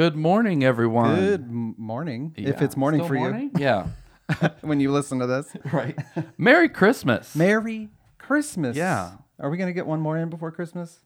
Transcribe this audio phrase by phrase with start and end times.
[0.00, 1.14] Good morning, everyone.
[1.14, 2.32] Good morning.
[2.34, 3.50] If it's morning Still for morning?
[3.58, 3.88] Yeah.
[4.62, 5.54] when you listen to this.
[5.74, 5.94] right.
[6.38, 7.36] Merry Christmas.
[7.36, 8.78] Merry Christmas.
[8.78, 9.10] Yeah.
[9.38, 11.00] Are we going to get one more in before Christmas?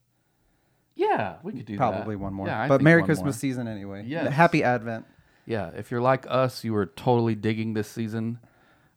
[0.94, 1.78] yeah, we could do that.
[1.78, 2.46] Probably one more.
[2.46, 3.40] Yeah, I but think Merry one Christmas more.
[3.40, 4.04] season anyway.
[4.06, 4.32] Yes.
[4.32, 5.06] Happy Advent.
[5.44, 8.38] Yeah, if you're like us, you were totally digging this season.
[8.44, 8.46] I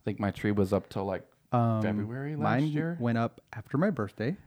[0.05, 2.97] think my tree was up till like Um, February last Mine year.
[2.99, 4.37] went up after my birthday,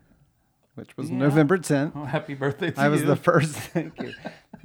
[0.81, 1.19] which was Yeah.
[1.19, 1.93] November 10th.
[1.95, 3.07] Oh, happy birthday to I was you.
[3.07, 3.53] the first.
[3.75, 4.13] Thank you.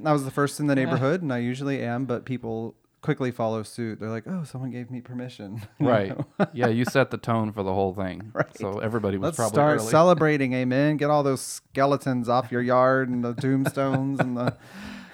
[0.04, 2.04] I was the first in the neighborhood, and I usually am.
[2.04, 4.00] But people quickly follow suit.
[4.00, 6.12] They're like, "Oh, someone gave me permission." Right.
[6.52, 8.30] yeah, you set the tone for the whole thing.
[8.34, 8.56] Right.
[8.58, 9.90] So everybody was Let's probably start early.
[9.90, 10.52] celebrating.
[10.54, 10.96] Amen.
[10.96, 14.56] Get all those skeletons off your yard and the tombstones and the.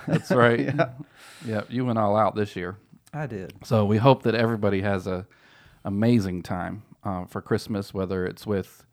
[0.09, 0.61] That's right.
[0.61, 0.89] Yeah.
[1.45, 2.77] yeah, you went all out this year.
[3.15, 3.53] I did.
[3.65, 5.27] So we hope that everybody has a
[5.85, 8.85] amazing time uh, for Christmas, whether it's with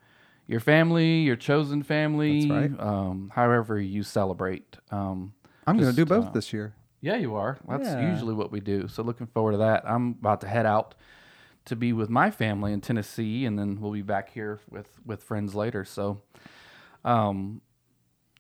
[0.49, 2.79] your family, your chosen family, That's right.
[2.79, 4.77] um, however you celebrate.
[4.91, 5.33] Um,
[5.67, 6.73] I'm going to do both uh, this year.
[7.01, 7.59] yeah, you are.
[7.67, 8.09] That's Yeah.
[8.11, 8.87] usually what we do.
[8.87, 9.83] So looking forward to that.
[9.85, 10.95] I'm about to head out
[11.65, 15.21] to be with my family in Tennessee, and then we'll be back here with with
[15.21, 15.85] friends later.
[15.85, 16.21] So,
[17.05, 17.61] um,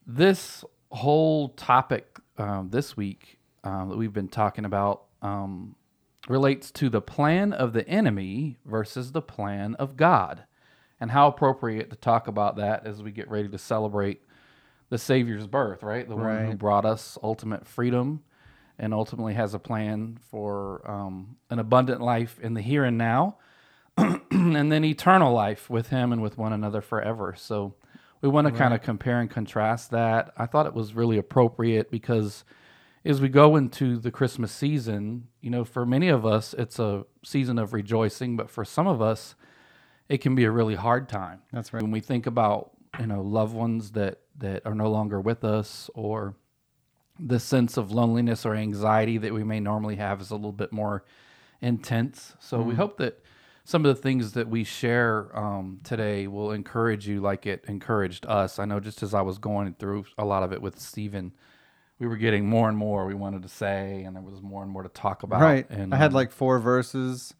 [0.07, 5.75] this whole topic um, this week um, that we've been talking about um,
[6.27, 10.45] relates to the plan of the enemy versus the plan of God,
[10.99, 14.21] and how appropriate to talk about that as we get ready to celebrate
[14.89, 16.07] the Savior's birth, right?
[16.07, 18.23] The one who brought us ultimate freedom
[18.77, 23.37] and ultimately has a plan for um, an abundant life in the here and now,
[23.97, 27.35] and then eternal life with Him and with one another forever.
[27.37, 27.75] So
[28.21, 30.33] we want to kind of compare and contrast that.
[30.37, 32.43] I thought it was really appropriate because
[33.05, 37.05] as we go into the Christmas season, you know, for many of us, it's a
[37.23, 39.35] season of rejoicing, but for some of us,
[40.09, 41.41] it can be a really hard time.
[41.53, 41.81] That's right.
[41.81, 45.89] when we think about you know loved ones that that are no longer with us
[45.95, 46.35] or
[47.19, 50.71] the sense of loneliness or anxiety that we may normally have is a little bit
[50.71, 51.03] more
[51.61, 52.33] intense.
[52.39, 53.21] So we hope that
[53.65, 58.25] some of the things that we share um, today will encourage you like it encouraged
[58.25, 58.57] us.
[58.57, 61.33] I know just as i was going through a lot of it with stephen
[61.99, 64.71] we were getting more and more we wanted to say and there was more and
[64.71, 65.69] more to talk about Right.
[65.69, 67.33] and I had um, like four verses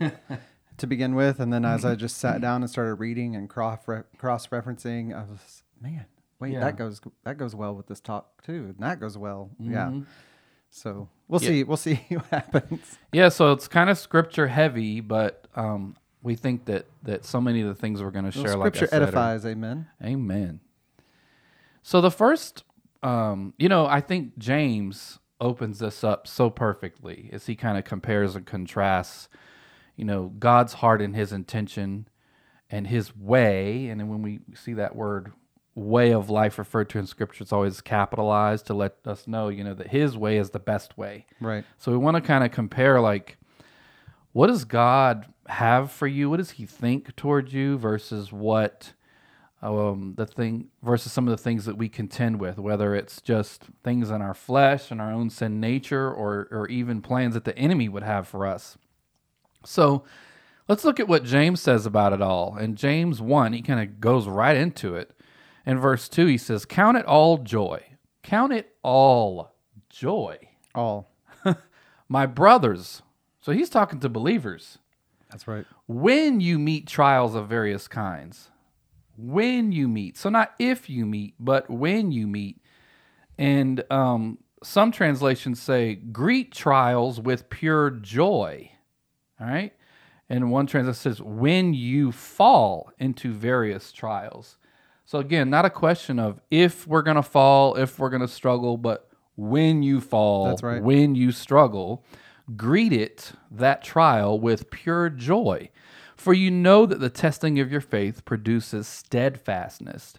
[0.80, 3.78] to begin with, and then as I just sat down and started reading and cross
[4.18, 6.04] cross referencing, I was man,
[6.40, 6.60] wait, Yeah.
[6.60, 9.86] that goes that goes well with this talk too, and that goes well, yeah.
[9.86, 10.06] Mhm.
[10.70, 11.48] So we'll Yeah.
[11.48, 11.64] see.
[11.64, 12.98] We'll see what happens.
[13.12, 17.60] Yeah, so it's kind of scripture heavy, but um, we think that that so many
[17.60, 19.44] of the things we're going to Well, share, like scripture are- edifies.
[19.46, 19.86] Amen.
[20.02, 20.60] Amen.
[21.82, 22.64] So the first,
[23.02, 27.84] um, you know, I think James opens this up so perfectly as he kind of
[27.84, 29.28] compares and contrasts,
[30.00, 32.08] you know, God's heart and His intention
[32.70, 35.32] and His way, and then when we see that word
[35.74, 39.62] way of life referred to in Scripture, it's always capitalized to let us know, you
[39.62, 41.26] know, that His way is the best way.
[41.38, 41.66] Right.
[41.76, 43.36] So we want to kind of compare like
[44.32, 46.30] what does God have for you?
[46.30, 48.94] What does he think towards you versus what
[49.60, 53.64] um, the thing versus some of the things that we contend with, whether it's just
[53.84, 57.58] things in our flesh and our own sin nature or or even plans that the
[57.58, 58.78] enemy would have for us.
[59.64, 60.04] So
[60.68, 62.56] let's look at what James says about it all.
[62.56, 65.12] In James 1, he kind of goes right into it.
[65.66, 67.82] In verse 2, he says, Count it all joy.
[68.22, 69.54] Count it all
[69.88, 70.38] joy
[70.74, 71.10] All.
[72.08, 73.02] my brothers.
[73.40, 74.78] So he's talking to believers.
[75.30, 75.64] That's right.
[75.86, 78.50] When you meet trials of various kinds,
[79.16, 82.60] when you meet, so not if you meet, but when you meet.
[83.38, 88.70] And um, some translations say, greet trials with pure joy.
[89.40, 89.72] All right.
[90.28, 94.58] And one translation says, when you fall into various trials.
[95.04, 98.28] So again, not a question of if we're going to fall, if we're going to
[98.28, 100.82] struggle, but when you fall, That's right.
[100.82, 102.04] when you struggle,
[102.56, 105.70] greet it, that trial, with pure joy.
[106.16, 110.14] For you know that the testing of your faith produces steadfastness.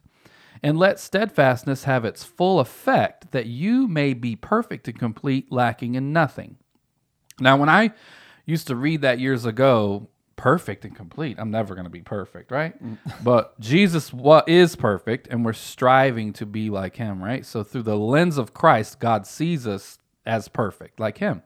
[0.64, 5.96] And let steadfastness have its full effect, that you may be perfect and complete, lacking
[5.96, 6.58] in nothing.
[7.40, 7.92] Now, when I
[8.52, 12.52] used to read that years ago, perfect and complete, I'm never going to be perfect,
[12.52, 12.74] right?
[12.84, 12.98] Mm.
[13.24, 17.46] but Jesus wa- is perfect, and we're striving to be like him, right?
[17.46, 21.42] So, through the lens of Christ, God sees us as perfect, like him.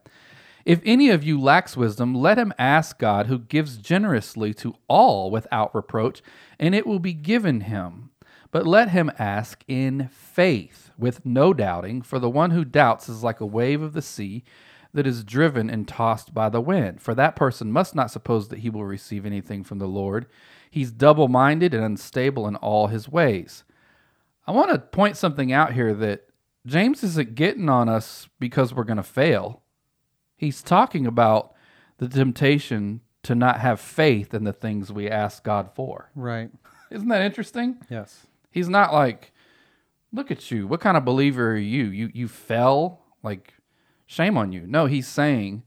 [0.65, 5.29] If any of you lacks wisdom, let him ask God, who gives generously to all
[5.29, 6.23] without reproach,
[6.59, 8.09] and it will be given him.
[8.49, 13.21] But let him ask in faith, with no doubting, for the one who doubts is
[13.21, 14.43] like a wave of the sea
[14.95, 17.01] that is driven and tossed by the wind.
[17.01, 20.25] For that person must not suppose that he will receive anything from the Lord.
[20.71, 23.65] He's double minded and unstable in all his ways.
[24.47, 26.29] I want to point something out here that
[26.65, 29.61] James isn't getting on us because we're going to fail.
[30.37, 31.53] He's talking about
[31.97, 36.09] the temptation to not have faith in the things we ask God for.
[36.15, 36.51] Right.
[36.89, 37.77] Isn't that interesting?
[37.89, 38.27] Yes.
[38.49, 39.33] He's not like,
[40.13, 40.67] look at you.
[40.67, 41.85] What kind of believer are you?
[41.85, 43.01] You you fell?
[43.23, 43.54] Like
[44.05, 44.65] shame on you.
[44.67, 45.63] No, he's saying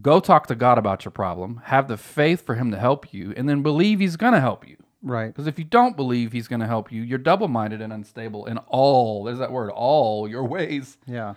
[0.00, 3.34] go talk to God about your problem, have the faith for him to help you,
[3.36, 4.76] and then believe he's going to help you.
[5.02, 5.26] Right.
[5.26, 8.46] Because if you don't believe he's going to help you, you're double minded and unstable
[8.46, 10.96] in all, there's that word, all your ways.
[11.06, 11.34] Yeah.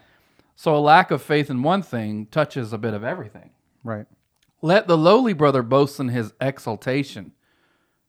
[0.55, 3.49] So a lack of faith in one thing touches a bit of everything.
[3.83, 4.05] Right.
[4.61, 7.33] Let the lowly brother boast in his exaltation.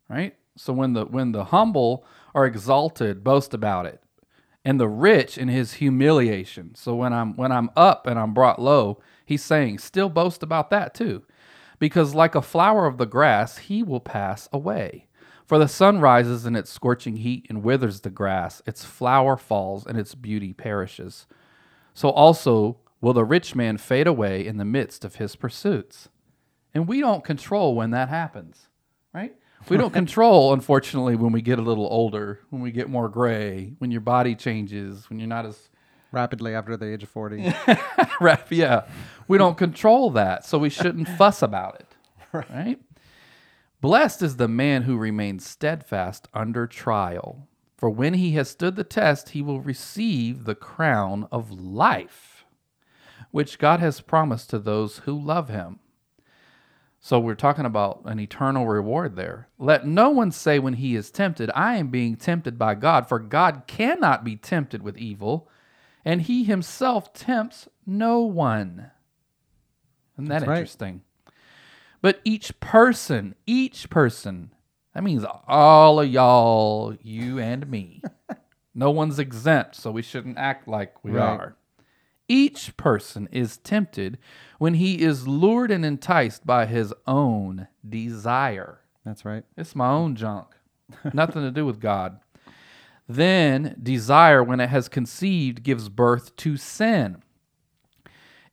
[0.08, 0.36] Right?
[0.56, 2.04] So when the when the humble
[2.34, 4.00] are exalted, boast about it.
[4.66, 6.74] And the rich in his humiliation.
[6.74, 10.70] So when I'm when I'm up and I'm brought low, he's saying, still boast about
[10.70, 11.22] that too.
[11.78, 15.06] Because like a flower of the grass, he will pass away.
[15.44, 19.86] For the sun rises in its scorching heat and withers the grass, its flower falls
[19.86, 21.28] and its beauty perishes.
[21.94, 26.08] So also will the rich man fade away in the midst of his pursuits.
[26.74, 28.68] And we don't control when that happens,
[29.14, 29.36] right?
[29.68, 33.74] We don't control, unfortunately, when we get a little older, when we get more gray,
[33.78, 35.68] when your body changes, when you're not as
[36.12, 37.52] Rapidly after the age of 40.
[38.20, 38.46] rap.
[38.50, 38.86] Yeah,
[39.28, 41.94] we don't control that, so we shouldn't fuss about it,
[42.32, 42.78] right?
[43.80, 48.84] Blessed is the man who remains steadfast under trial, for when he has stood the
[48.84, 52.46] test, he will receive the crown of life,
[53.30, 55.80] which God has promised to those who love him.
[57.06, 59.46] So we're talking about an eternal reward there.
[59.60, 63.20] Let no one say when he is tempted, I am being tempted by God, for
[63.20, 65.48] God cannot be tempted with evil,
[66.04, 68.90] and he himself tempts no one.
[70.16, 70.56] Isn't that That's right.
[70.56, 71.02] interesting?
[72.02, 74.50] But each person, each person,
[74.92, 78.02] that means all of y'all, you and me.
[78.74, 81.22] no one's exempt, so we shouldn't act like we Right.
[81.22, 81.56] are.
[82.28, 84.18] Each person is tempted
[84.58, 88.80] when he is lured and enticed by his own desire.
[89.04, 89.44] That's right.
[89.56, 90.48] It's my own junk.
[91.12, 92.20] Nothing to do with God.
[93.08, 97.22] Then desire, when it has conceived, gives birth to sin.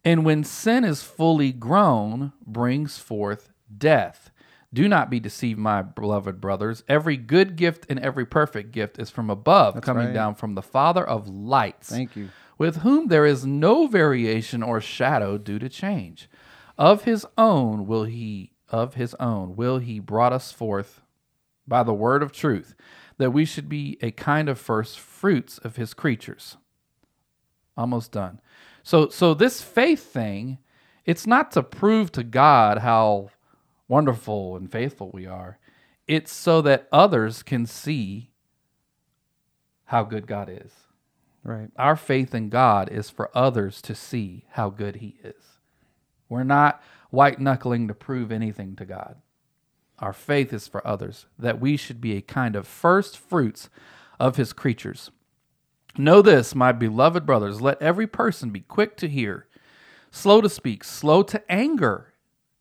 [0.05, 4.29] And when sin is fully grown, brings forth death.
[4.73, 6.83] Do not be deceived, my beloved brothers.
[6.87, 10.13] Every good gift and every perfect gift is from above, coming right.
[10.13, 12.29] down from the Father of lights Thank you.
[12.57, 16.29] With whom there is no variation or shadow due to change.
[16.77, 21.01] Of his own will he of his own will he brought us forth
[21.67, 22.73] by the word of truth,
[23.17, 26.57] that we should be a kind of first fruits of his creatures.
[27.77, 28.41] Almost done.
[28.81, 30.57] So so this faith thing,
[31.05, 33.29] it's not to prove to God how
[33.87, 35.59] wonderful and faithful we are.
[36.07, 38.31] It's so that others can see
[39.85, 40.71] how good God is.
[41.43, 41.69] Right.
[41.77, 45.43] Our faith in God is for others to see how good He is.
[46.29, 49.17] We're not white knuckling to prove anything to God.
[49.99, 53.69] Our faith is for others, that we should be a kind of first fruits
[54.19, 55.11] of His creatures.
[55.97, 59.47] Know this, my beloved brothers, let every person be quick to hear,
[60.11, 62.13] slow to speak, slow to anger,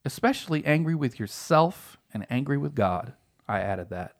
[0.04, 3.14] especially angry with yourself and angry with God.
[3.48, 4.16] I added that.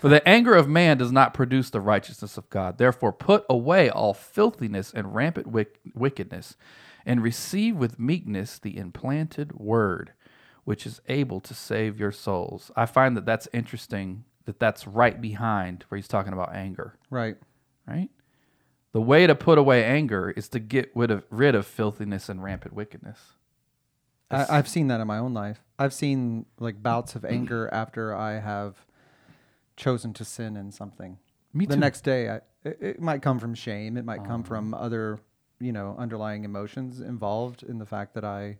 [0.00, 2.78] For the anger of man does not produce the righteousness of God.
[2.78, 6.56] Therefore, put away all filthiness and rampant wick- wickedness,
[7.04, 10.12] and receive with meekness the implanted word,
[10.64, 12.70] which is able to save your souls.
[12.76, 17.36] I find that that's interesting that that's right behind where he's talking about anger, Right.
[17.86, 18.08] right?
[18.92, 22.42] The way to put away anger is to get rid of, rid of filthiness and
[22.42, 23.18] rampant wickedness.
[24.30, 25.62] I, I've seen that in my own life.
[25.78, 28.84] I've seen like bouts of anger after I have
[29.78, 31.18] chosen to sin in something.
[31.54, 31.80] Me the too.
[31.80, 33.96] next day, I, it, it might come from shame.
[33.96, 34.48] It might come ah.
[34.48, 35.18] from other,
[35.60, 38.58] you know, underlying emotions involved in the fact that I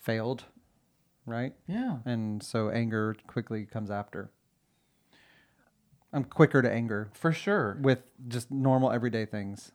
[0.00, 0.44] failed,
[1.26, 1.52] right?
[1.66, 1.98] yeah.
[2.06, 4.30] And so anger quickly comes after.
[6.12, 7.76] I'm quicker to anger For sure.
[7.82, 7.98] with
[8.28, 9.72] just normal everyday things.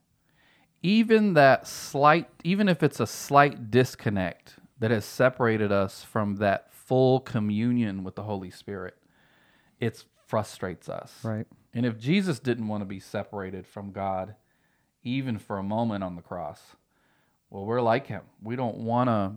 [0.82, 6.74] even that slight, even if it's a slight disconnect that has separated us from that
[6.74, 8.98] full communion with the Holy Spirit,
[9.80, 11.14] it frustrates us.
[11.24, 11.46] Right.
[11.74, 14.36] And if Jesus didn't want to be separated from God,
[15.04, 16.62] even for a moment on the cross,
[17.50, 18.22] well, we're like him.
[18.42, 19.34] We don't want to.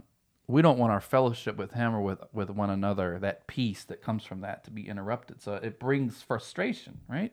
[0.47, 4.03] We don't want our fellowship with him or with, with one another, that peace that
[4.03, 5.43] comes from that, to be interrupted.
[5.43, 7.33] So it brings frustration, right?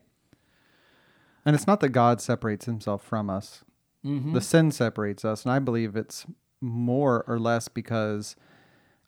[1.46, 3.66] And it's not that God separates himself from us.
[4.06, 4.34] Mm-hmm.
[4.34, 5.44] The sin separates us.
[5.44, 6.26] And I believe it's
[6.62, 8.38] more or less because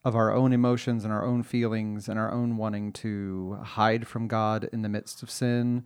[0.05, 4.27] of our own emotions and our own feelings and our own wanting to hide from
[4.27, 5.85] God in the midst of sin,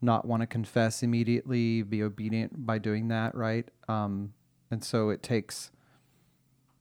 [0.00, 3.68] not want to confess immediately, be obedient by doing that, right?
[3.88, 4.34] Um,
[4.70, 5.70] and so it takes,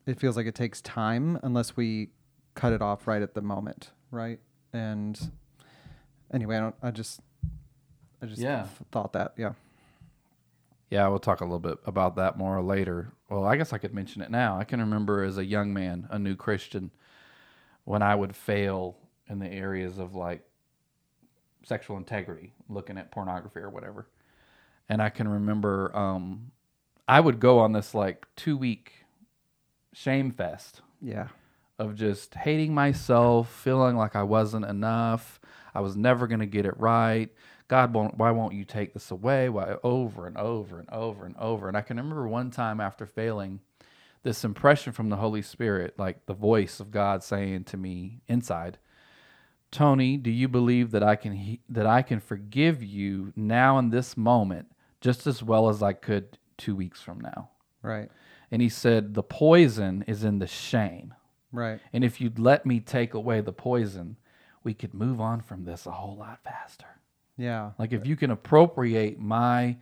[0.05, 2.09] it feels like it takes time unless we
[2.53, 4.39] cut it off right at the moment, right?
[4.71, 5.31] And
[6.31, 7.19] anyway, I don't, I just,
[8.21, 8.67] I just Yeah.
[8.91, 9.53] thought that, yeah.
[10.95, 13.11] Yeah, we'll talk a little bit about that more later.
[13.29, 14.57] Well, I guess I could mention it now.
[14.57, 16.89] I can remember as a young man, a new Christian,
[17.83, 18.95] when I would fail
[19.27, 20.41] in the areas of like
[21.65, 24.07] sexual integrity, looking at pornography or whatever.
[24.87, 26.51] And I can remember um,
[27.09, 28.93] I would go on this like two week
[29.91, 31.27] shame fest Yeah.
[31.77, 35.41] of just hating myself, feeling like I wasn't enough.
[35.73, 37.29] I was never going to get it right.
[37.67, 39.49] God, won't, why won't you take this away?
[39.49, 41.67] Why over and over and over and over?
[41.67, 43.59] And I can remember one time after failing,
[44.23, 48.77] this impression from the Holy Spirit, like the voice of God saying to me inside,
[49.71, 53.89] Tony, do you believe that I can he- that I can forgive you now in
[53.89, 54.67] this moment
[55.01, 57.49] just as well as I could 2 weeks from now?
[57.81, 58.09] Right.
[58.49, 61.13] And he said the poison is in the shame.
[61.51, 61.79] Right.
[61.93, 64.17] And if you'd let me take away the poison,
[64.63, 66.94] we could move on from this a whole lot faster.
[67.37, 67.71] Yeah.
[67.77, 69.77] Like if you can appropriate my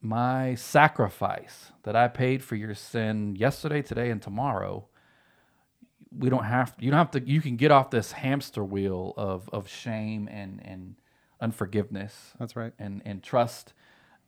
[0.00, 4.86] my sacrifice that I paid for your sin yesterday, today, and tomorrow,
[6.16, 9.48] we don't have you don't have to you can get off this hamster wheel of
[9.52, 10.96] of shame and and
[11.40, 12.72] unforgiveness That's right.
[12.78, 13.72] and and trust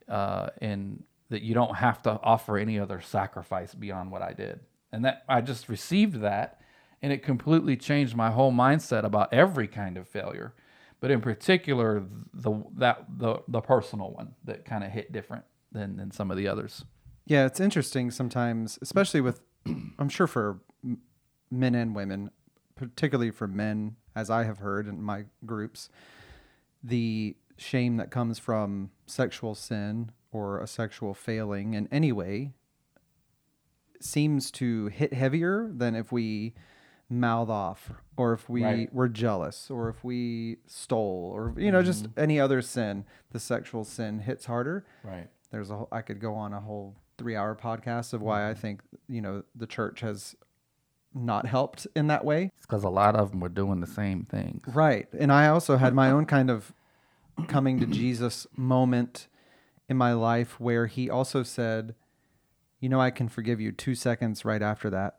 [0.09, 4.61] uh, in that you don't have to offer any other sacrifice beyond what I did.
[4.93, 6.61] And that I just received that,
[7.03, 10.55] and it completely changed my whole mindset about every kind of failure,
[11.01, 12.03] but in particular
[12.35, 16.37] the that the the personal one that kind of hit different than than some of
[16.37, 16.85] the others.
[17.27, 19.41] Yeah, it's interesting sometimes, especially with,
[19.99, 20.61] I'm sure for
[21.51, 22.31] men and women,
[22.77, 25.89] particularly for men, as I have heard in my groups,
[26.85, 32.53] the shame that comes from sexual sin or a sexual failing in any way
[34.01, 36.55] seems to hit heavier than if we
[37.09, 38.93] mouth off or if we Right.
[38.93, 42.21] were jealous or if we stole or you know just mm-hmm.
[42.21, 45.29] any other sin the sexual sin hits harder Right.
[45.51, 48.53] there's a whole- I could go on a whole three hour podcast of why I
[48.53, 48.61] mm-hmm.
[48.61, 50.37] think you know the church has
[51.15, 52.51] not helped in that way.
[52.57, 54.63] It's because a lot of them were doing the same things.
[54.67, 55.09] Right.
[55.19, 56.75] And I also had my own kind of
[57.49, 59.29] coming to Jesus moment
[59.89, 61.95] in my life where he also said,
[62.81, 65.17] you know, I can forgive you two seconds right after that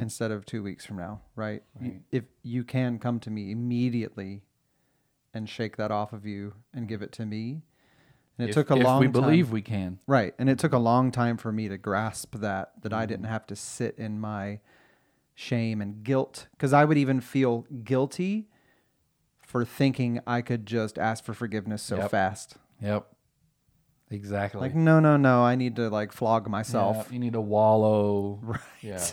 [0.00, 1.62] instead of two weeks from now, right?
[1.80, 4.42] You- If you can come to me immediately
[5.34, 7.62] and shake that off of you and give it to me.
[8.38, 9.12] And it If- took a if long we time.
[9.12, 9.98] believe we can.
[10.06, 10.34] Right.
[10.38, 13.08] And it took a long time for me to grasp that, that I Mm-hmm.
[13.08, 14.60] didn't have to sit in my
[15.34, 16.48] shame and guilt.
[16.52, 18.48] Because I would even feel guilty
[19.46, 22.10] for thinking I could just ask for forgiveness so Yep.
[22.10, 22.56] fast.
[22.80, 23.14] Yep.
[24.10, 24.60] Exactly.
[24.60, 25.42] Like, no, no, no.
[25.42, 26.96] I need to like flog myself.
[27.08, 28.40] Yeah, you need to wallow.
[28.42, 28.60] Right.
[28.82, 29.06] Yeah.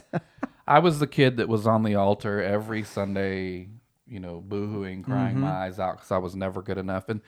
[0.68, 3.70] I was the kid that was on the altar every Sunday,
[4.08, 5.42] you know, boohooing, crying Mm-hmm.
[5.44, 7.08] my eyes out because I was never good enough.
[7.10, 7.22] And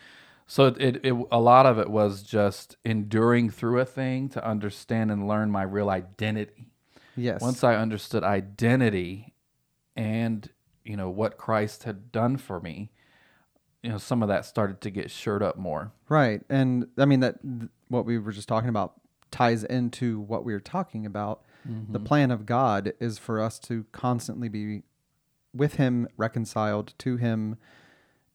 [0.48, 4.44] so it, it, it, a lot of it was just enduring through a thing to
[4.46, 6.72] understand and learn my real identity.
[7.16, 7.40] Yes.
[7.42, 9.34] Once I understood identity
[9.96, 10.50] and,
[10.84, 12.92] you know, what Christ had done for me,
[13.84, 15.92] you know, some of that started to get shored up more.
[16.10, 16.42] Right.
[16.50, 18.94] And I mean, that th- what we were just talking about
[19.32, 21.44] ties into what we were talking about.
[21.70, 21.94] Mm-hmm.
[21.94, 24.84] The plan of God is for us to constantly be
[25.54, 27.58] with Him, reconciled to Him,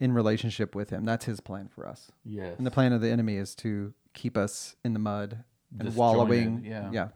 [0.01, 1.05] in relationship with Him.
[1.05, 2.11] That's His plan for us.
[2.25, 2.55] Yes.
[2.59, 5.45] And the plan of the enemy is to keep us in the mud
[5.79, 6.65] and Disjointed, wallowing.
[6.65, 6.91] yeah.
[6.93, 7.09] Yeah.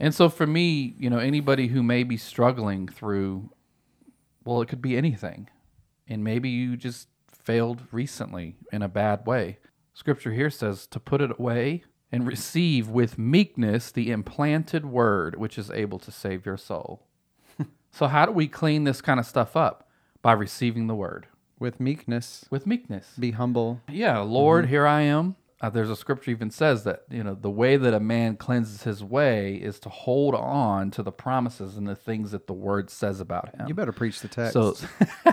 [0.00, 3.50] And so for me, you know, anybody who may be struggling through,
[4.44, 5.48] well, it could be anything.
[6.08, 9.58] And maybe you just failed recently in a bad way.
[9.94, 15.58] Scripture here says to put it away and receive with meekness the implanted word which
[15.58, 17.02] is able to save your soul.
[17.90, 19.84] so, how do we clean this kind of stuff up?
[20.20, 21.26] By receiving the word
[21.60, 23.12] With meekness, with meekness.
[23.18, 23.80] be humble.
[23.88, 24.72] Yeah, Lord, mm-hmm.
[24.72, 25.36] here I am.
[25.60, 28.84] Uh, there's a scripture even says that you know the way that a man cleanses
[28.84, 32.88] his way is to hold on to the promises and the things that the word
[32.90, 33.66] says about him.
[33.66, 34.52] You better preach the text.
[34.52, 34.74] So,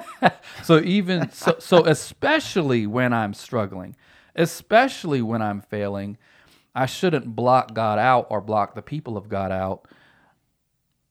[0.63, 3.95] so even so, so especially when I'm struggling,
[4.35, 6.17] especially when I'm failing,
[6.73, 9.87] I shouldn't block God out or block the people of God out.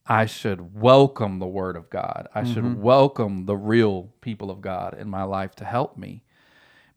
[0.06, 2.28] I should welcome the word of God.
[2.34, 6.24] I should welcome the real people of God in my life to help me.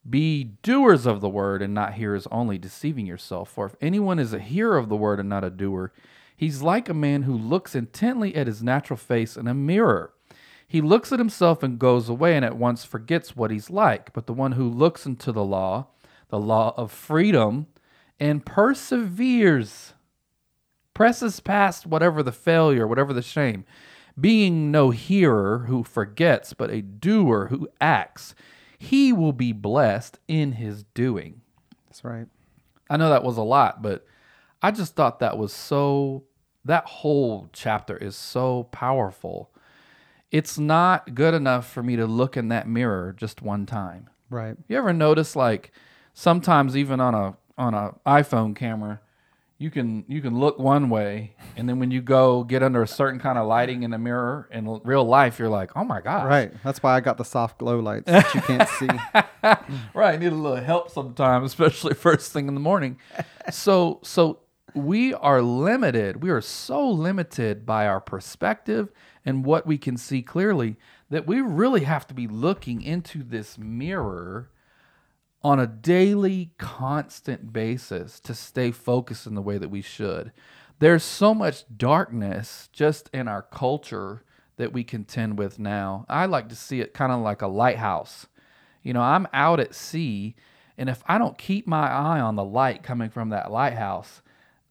[0.10, 3.50] Be doers of the word and not hearers only, deceiving yourself.
[3.50, 5.92] For if anyone is a hearer of the word and not a doer,
[6.36, 10.14] he's like a man who looks intently at his natural face in a mirror.
[10.68, 14.14] He looks at himself and goes away and at once forgets what he's like.
[14.14, 15.88] But the one who looks into the law,
[16.30, 17.68] the law of freedom,
[18.20, 19.94] and perseveres,
[20.94, 23.66] presses past whatever the failure, whatever the shame,
[24.20, 28.34] being no hearer who forgets, but a doer who acts,
[28.78, 31.42] he will be blessed in his doing.
[31.88, 32.28] That's right.
[32.90, 34.06] I know that was a lot, but
[34.62, 36.24] I just thought that was so,
[36.64, 39.52] that whole chapter is so powerful.
[40.32, 44.10] It's not good enough for me to look in that mirror just one time.
[44.30, 44.58] Right.
[44.68, 45.72] You ever notice like
[46.14, 49.00] sometimes even on a on a iPhone camera,
[49.60, 52.88] you can you can look one way, and then when you go get under a
[52.88, 56.00] certain kind of lighting in the mirror in l- real life, you're like, oh my
[56.02, 56.52] god Right.
[56.64, 58.88] That's why I got the soft glow lights that you can't see.
[59.94, 60.14] right.
[60.14, 62.98] I need a little help sometimes, especially first thing in the morning.
[63.52, 64.40] so so
[64.76, 66.22] we are limited.
[66.22, 68.92] We are so limited by our perspective
[69.26, 70.76] and what we can see clearly
[71.10, 74.52] that we really have to be looking into this mirror
[75.48, 80.34] on a daily, constant basis to stay focused in the way that we should.
[80.80, 84.24] There's so much darkness just in our culture
[84.58, 86.06] that we contend with now.
[86.10, 88.28] I like to see it kind of like a lighthouse.
[88.84, 90.36] You know, I'm out at sea,
[90.78, 94.22] and if I don't keep my eye on the light coming from that lighthouse,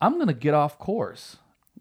[0.02, 1.38] I'm going to get off course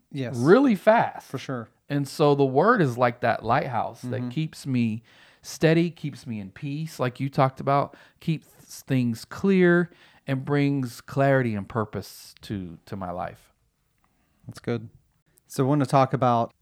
[0.10, 0.38] Yes.
[0.38, 1.28] really fast.
[1.28, 1.68] For sure.
[1.90, 4.30] And so the word is like that lighthouse that mm-hmm.
[4.30, 5.04] keeps me
[5.46, 9.92] steady, keeps me in peace, like you talked about, keeps things clear,
[10.28, 13.54] and brings clarity and purpose to to my life.
[14.48, 14.90] That's good.
[15.48, 16.54] So I want to talk about,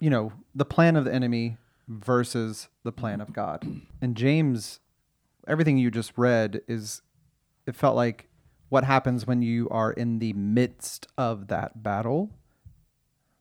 [0.00, 1.56] you know, the plan of the enemy
[1.88, 3.66] versus the plan of God.
[4.00, 4.80] And James,
[5.48, 7.00] everything you just read is,
[7.66, 8.28] it felt like
[8.68, 12.28] what happens when you are in the midst of that battle,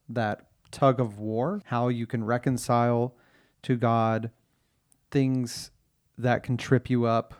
[0.08, 3.13] that tug of war, how you can reconcile
[3.63, 4.32] to God
[5.12, 5.72] things
[6.17, 7.33] that can trip you up,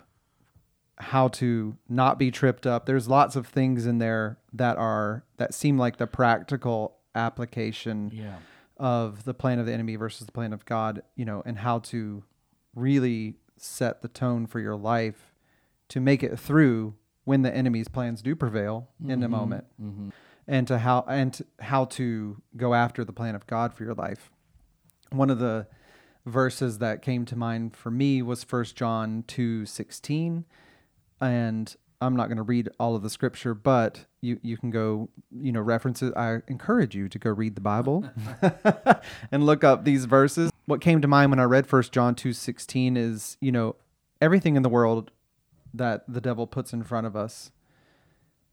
[1.04, 2.86] how to not be tripped up.
[2.86, 8.36] There's lots of things in there that are that seem like the practical application Yeah.
[8.76, 11.78] of the plan of the enemy versus the plan of God, you know, and how
[11.80, 12.24] to
[12.74, 15.32] really set the tone for your life
[15.88, 19.30] to make it through when the enemy's plans do prevail in a mm-hmm.
[19.30, 19.64] moment.
[19.80, 20.08] Mm-hmm.
[20.46, 23.94] And to how and to how to go after the plan of God for your
[23.94, 24.30] life.
[25.10, 25.66] One of the
[26.26, 30.44] verses that came to mind for me was 1 John 2:16
[31.24, 35.08] and I'm not going to read all of the scripture, but you, you can go,
[35.30, 36.12] you know, references.
[36.14, 38.08] I encourage you to go read the Bible
[39.32, 40.50] and look up these verses.
[40.66, 43.76] What came to mind when I read 1 John 2:16 is, you know,
[44.20, 45.10] everything in the world
[45.72, 47.50] that the devil puts in front of us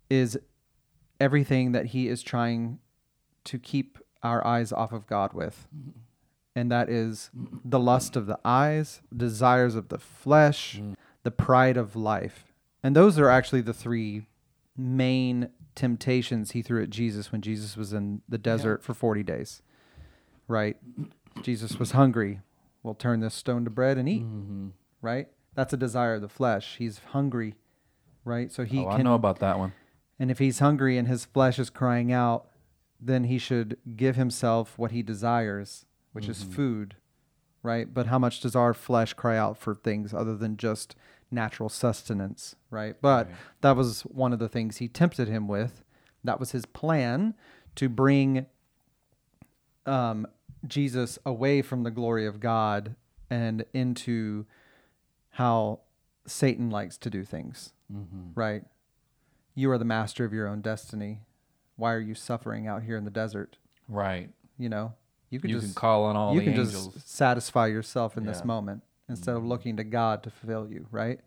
[0.09, 0.37] is
[1.19, 2.79] everything that he is trying
[3.43, 5.67] to keep our eyes off of God with.
[6.55, 7.29] And that is
[7.63, 10.95] the lust of the eyes, desires of the flesh, mm.
[11.23, 12.50] the pride of life.
[12.83, 14.25] And those are actually the three
[14.75, 19.61] main temptations he threw at Jesus when Jesus was in the desert for 40 days.
[20.47, 20.77] Right?
[21.41, 22.41] Jesus was hungry.
[22.83, 24.23] We'll turn this stone to bread and eat.
[24.23, 24.69] Mm-hmm.
[25.01, 25.27] Right?
[25.53, 26.75] That's a desire of the flesh.
[26.77, 27.55] He's hungry.
[28.25, 28.51] Right?
[28.51, 29.73] So he oh, I know about that one.
[30.19, 32.47] and if he's hungry and his flesh is crying out,
[32.99, 36.53] then he should give himself what he desires, which is mm-hmm.
[36.53, 36.95] food,
[37.63, 37.91] right?
[37.91, 40.95] But how much does our flesh cry out for things other than just
[41.31, 42.95] natural sustenance, right?
[43.01, 43.29] But
[43.61, 45.83] that was one of the things he tempted him with.
[46.23, 47.33] That was his plan
[47.75, 48.45] to bring
[49.85, 50.27] um,
[50.67, 52.95] Jesus away from the glory of God
[53.29, 54.45] and into
[55.31, 55.79] how
[56.27, 57.73] Satan likes to do things,
[58.35, 58.63] right?
[59.55, 61.21] You are the master of your own destiny.
[61.77, 63.57] Why are you suffering out here in the desert?
[63.87, 64.29] Right.
[64.57, 64.93] You know,
[65.29, 66.93] you can You just can call on all you can angels.
[66.93, 71.19] just satisfy yourself in this moment instead of looking to God to fulfill you, right?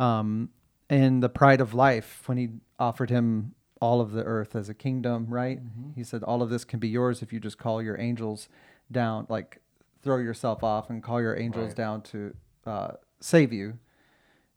[0.00, 0.50] Um,
[0.90, 2.48] and the pride of life when he
[2.78, 5.60] offered him all of the earth as a kingdom, right?
[5.94, 8.48] He said, "All of this can be yours if you just call your angels
[8.90, 9.60] down, like
[10.02, 11.76] throw yourself off and call your angels Right.
[11.76, 12.34] down to
[12.66, 13.78] uh, save you."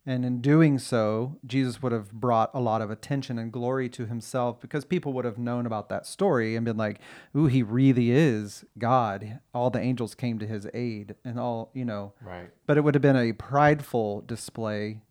[0.07, 4.05] And in doing so, Jesus would have brought a lot of attention and glory to
[4.05, 6.99] himself because people would have known about that story and been like,
[7.35, 9.39] ooh, he really is God.
[9.53, 12.13] All the angels came to his aid and all, you know.
[12.21, 12.49] Right.
[12.67, 15.01] But it would have been a prideful display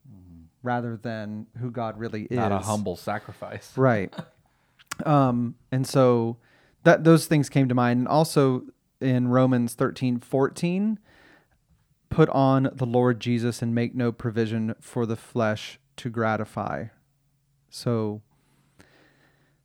[0.64, 2.36] rather than who God really is.
[2.36, 3.72] Not a humble sacrifice.
[3.76, 4.12] Right.
[5.04, 6.38] um, and so
[6.84, 7.98] that those things came to mind.
[7.98, 8.64] And also
[9.00, 10.98] in Romans 13, 14,
[12.14, 16.86] put on the Lord Jesus and make no provision for the flesh to gratify.
[17.70, 18.22] So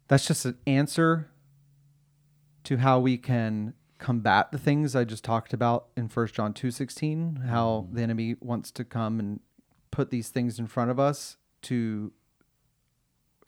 [0.08, 1.30] that's just an answer
[2.64, 7.46] to how we can combat the things I just talked about in 1 John 2:16,
[7.50, 7.96] how mm-hmm.
[7.96, 9.42] the enemy wants to come and
[9.92, 12.12] put these things in front of us to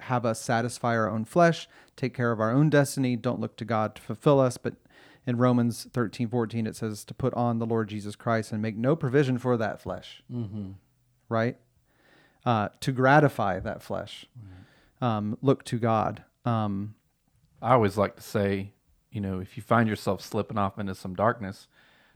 [0.01, 3.65] have us satisfy our own flesh, take care of our own destiny, don't look to
[3.65, 4.75] God to fulfill us, but
[5.27, 8.75] in Romans 13, 14, it says to put on the Lord Jesus Christ and make
[8.75, 10.71] no provision for that flesh, Mm-hmm.
[11.29, 11.57] right?
[12.45, 14.25] Uh, to gratify that flesh.
[14.99, 16.23] Um, look to God.
[16.43, 16.95] Um,
[17.61, 18.71] I always like to say,
[19.11, 21.67] you know, if you find yourself slipping off into some darkness,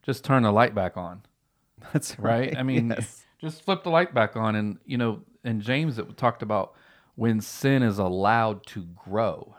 [0.01, 1.21] just turn the light back on,
[1.93, 2.49] that's right?
[2.49, 2.57] right.
[2.57, 3.23] I mean, Yes.
[3.39, 4.55] just flip the light back on.
[4.55, 6.73] And, you know, in James, it talked about
[7.15, 9.55] when sin is allowed to grow.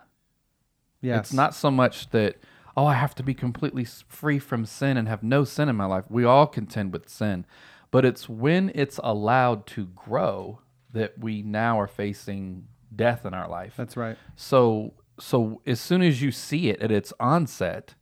[1.01, 1.27] yes.
[1.27, 2.37] It's not so much that,
[2.77, 5.87] oh, I have to be completely free from sin and have no sin in my
[5.87, 6.05] life.
[6.09, 7.47] We all contend with sin.
[7.91, 10.61] But it's when it's allowed to grow
[10.93, 13.75] that we now are facing death in our life.
[13.77, 14.17] That's right.
[14.35, 17.95] So so as soon as you see it at its onset,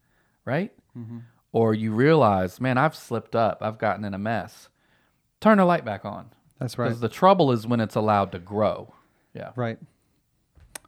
[0.45, 0.73] right?
[1.53, 4.69] Or you realize, man, I've slipped up, I've gotten in a mess.
[5.41, 6.31] Turn the light back on.
[6.59, 6.87] That's right.
[6.87, 8.95] Because the trouble is when it's allowed to grow.
[9.35, 9.51] Yeah.
[9.55, 9.79] Right.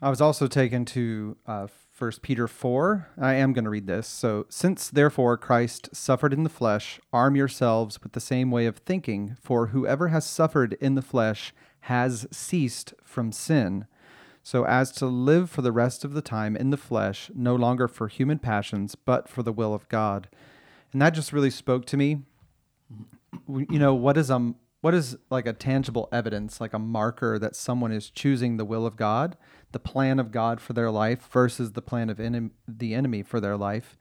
[0.02, 3.08] I was also taken to uh, 1 Peter 4.
[3.18, 4.06] I am going to read this.
[4.06, 8.78] So, since therefore Christ suffered in the flesh, arm yourselves with the same way of
[8.78, 13.86] thinking, for whoever has suffered in the flesh has ceased from sin,
[14.42, 17.88] so as to live for the rest of the time in the flesh, no longer
[17.88, 20.28] for human passions, but for the will of God.
[20.92, 22.22] And that just really spoke to me
[23.48, 27.56] you know what is um what is like a tangible evidence like a marker that
[27.56, 29.36] someone is choosing the will of god
[29.76, 33.58] the plan of god for their life versus the plan of the enemy for their
[33.58, 33.98] life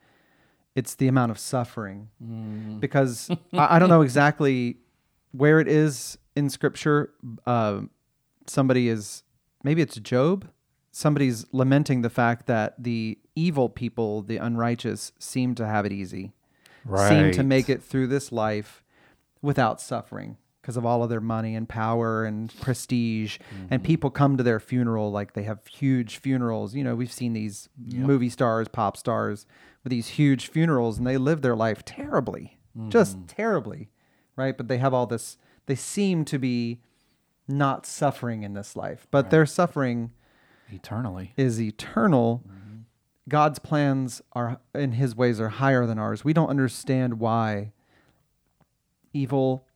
[0.75, 2.09] it's the amount of suffering.
[2.79, 4.77] Because I, I don't know exactly
[5.31, 7.11] where it is in scripture
[7.45, 7.81] uh,
[8.45, 9.23] somebody is
[9.63, 10.47] maybe it's job
[10.91, 16.33] somebody's lamenting the fact that the evil people the unrighteous seem to have it easy
[16.85, 17.09] right.
[17.09, 18.81] seem to make it through this life
[19.41, 23.37] without suffering because of all of their money and power and prestige.
[23.69, 23.85] And mm-hmm.
[23.85, 26.73] people come to their funeral like they have huge funerals.
[26.73, 29.45] You know, we've seen these movie stars, pop stars
[29.83, 32.57] with these huge funerals, and they live their life terribly,
[32.89, 33.27] just mm-hmm.
[33.27, 33.89] terribly,
[34.35, 34.57] right?
[34.57, 36.81] But they have all this, they seem to be
[37.47, 40.13] not suffering in this life, but their suffering
[40.71, 41.33] Eternally.
[41.37, 42.43] is eternal.
[42.43, 42.77] Mm-hmm.
[43.29, 46.25] God's plans are and his ways are higher than ours.
[46.25, 47.71] We don't understand why
[49.13, 49.67] evil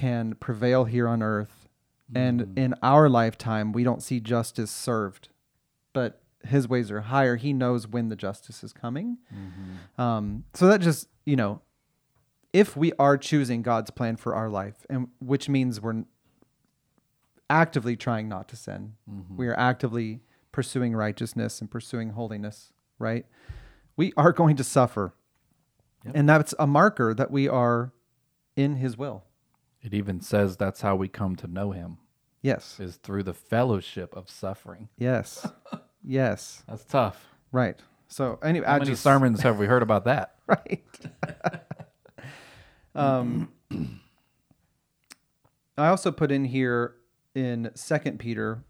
[0.00, 1.68] can prevail here on earth
[2.14, 2.58] and mm.
[2.58, 5.28] in our lifetime we don't see justice served.
[5.92, 7.36] But his ways are higher.
[7.36, 9.18] He knows when the justice is coming.
[9.34, 10.00] Mm-hmm.
[10.00, 11.60] Um, so that just, you know,
[12.52, 16.04] if we are choosing God's plan for our life, and which means we're
[17.48, 19.36] actively trying not to sin, mm-hmm.
[19.36, 23.26] we are actively pursuing righteousness and pursuing holiness, right?
[23.96, 25.14] We are going to suffer.
[26.06, 26.14] Yep.
[26.16, 27.92] And that's a marker that we are
[28.56, 29.24] in his will.
[29.82, 31.98] It even says that's how we come to know him
[32.42, 32.78] Yes.
[32.80, 34.88] is through the fellowship of suffering.
[34.98, 35.46] Yes.
[36.04, 36.62] yes.
[36.68, 37.26] That's tough.
[37.52, 37.78] Right.
[38.08, 40.34] So anyway, How I many just sermons have we heard about that?
[40.46, 40.84] right.
[42.94, 43.52] um,
[45.78, 46.96] I also put in here
[47.34, 48.64] in Second Peter.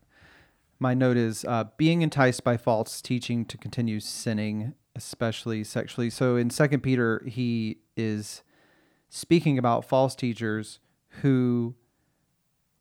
[0.78, 6.10] My note is uh, being enticed by false teaching to continue sinning, especially sexually.
[6.10, 8.42] So in Second Peter, he is
[9.08, 10.78] speaking about false teachers
[11.22, 11.74] who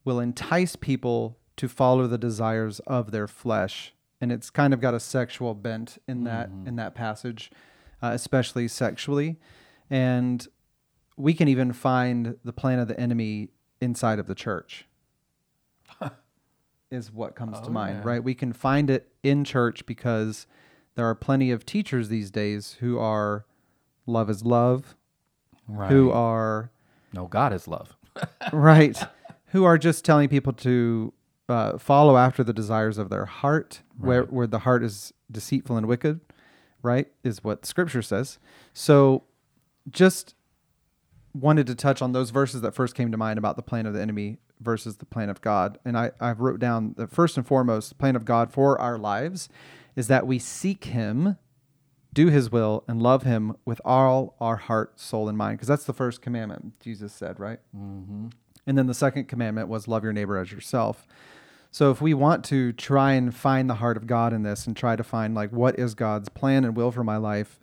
[0.05, 4.93] will entice people to follow the desires of their flesh and it's kind of got
[4.93, 7.51] a sexual bent in that in that passage
[8.01, 9.37] uh, especially sexually
[9.89, 10.47] and
[11.17, 13.49] we can even find the plan of the enemy
[13.81, 14.87] inside of the church
[16.91, 18.09] is what comes to Oh, mind yeah.
[18.09, 20.47] right we can find it in church because
[20.95, 23.45] there are plenty of teachers these days who are
[24.05, 24.95] love is love
[25.67, 25.91] Right.
[25.91, 26.71] who are
[27.13, 27.95] no, God is love.
[28.53, 28.97] Right.
[29.47, 31.13] Who are just telling people to
[31.47, 34.31] uh, follow after the desires of their heart where, Right.
[34.33, 36.19] where the heart is deceitful and wicked
[36.81, 38.37] right is what scripture says.
[38.73, 39.23] So
[39.89, 40.35] just
[41.33, 43.93] wanted to touch on those verses that first came to mind about the plan of
[43.93, 45.77] the enemy versus the plan of god.
[45.85, 49.49] And i, I wrote down the first and foremost plan of god for our lives
[49.95, 51.37] is that we seek him
[52.13, 55.85] do his will and love him with all our heart soul and mind because that's
[55.85, 58.27] the first commandment jesus said right Mm-hmm.
[58.65, 61.07] and then the second commandment was love your neighbor as yourself.
[61.71, 64.75] So if we want to try and find the heart of God in this and
[64.75, 67.59] try to find like what is God's plan and will for my life,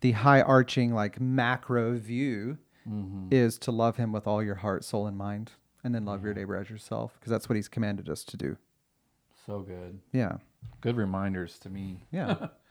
[0.00, 3.28] the high arching like macro view Mm-hmm.
[3.30, 5.52] is to love him with all your heart, soul and mind
[5.84, 6.26] and then love Mm-hmm.
[6.26, 8.56] your neighbor as yourself because that's what he's commanded us to do.
[9.46, 10.00] So good.
[10.12, 10.38] Yeah.
[10.80, 12.00] Good reminders to me.
[12.10, 12.48] Yeah.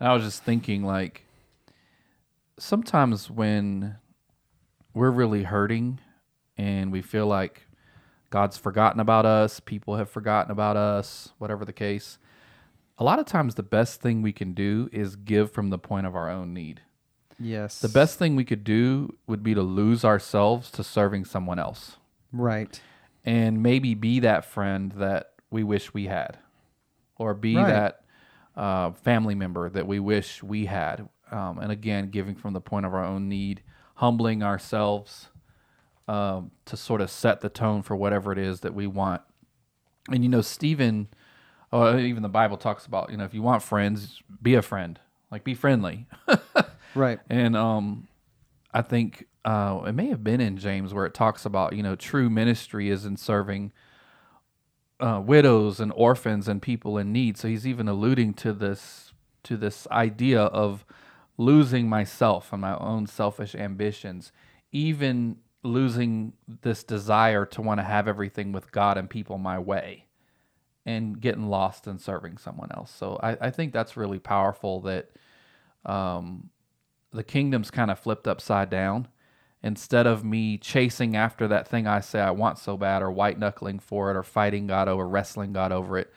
[0.00, 1.24] I was just thinking, like,
[2.58, 3.96] sometimes when
[4.94, 5.98] we're really hurting
[6.56, 7.66] and we feel like
[8.30, 12.18] God's forgotten about us, people have forgotten about us, whatever the case,
[12.98, 16.06] a lot of times the best thing we can do is give from the point
[16.06, 16.80] of our own need.
[17.38, 17.80] Yes.
[17.80, 21.96] The best thing we could do would be to lose ourselves to serving someone else
[22.32, 22.80] Right.
[23.24, 26.38] and maybe be that friend that we wish we had
[27.16, 27.66] or be Right.
[27.66, 28.01] that
[28.56, 31.08] uh, family member that we wish we had.
[31.30, 33.62] Um, and again, giving from the point of our own need,
[33.96, 35.28] humbling ourselves
[36.08, 39.22] um, to sort of set the tone for whatever it is that we want.
[40.10, 41.08] And you know, Stephen,
[41.70, 44.98] or even the Bible talks about, you know, if you want friends, be a friend,
[45.30, 46.06] like be friendly.
[46.94, 47.20] Right.
[47.30, 48.08] And um,
[48.72, 51.96] I think uh, it may have been in James where it talks about you know
[51.96, 53.72] true ministry is in serving
[55.02, 57.36] uh, widows and orphans and people in need.
[57.36, 59.12] So he's even alluding to this
[59.44, 60.84] to this idea of
[61.36, 64.30] losing myself and my own selfish ambitions,
[64.70, 70.06] even losing this desire to want to have everything with God and people my way,
[70.86, 72.92] and getting lost in serving someone else.
[72.92, 75.10] So I, I think that's really powerful that
[75.84, 76.50] um,
[77.12, 79.08] the kingdom's kind of flipped upside down.
[79.62, 83.38] Instead of me chasing after that thing I say I want so bad, or white
[83.38, 86.12] knuckling for it, or fighting God over, wrestling God over it,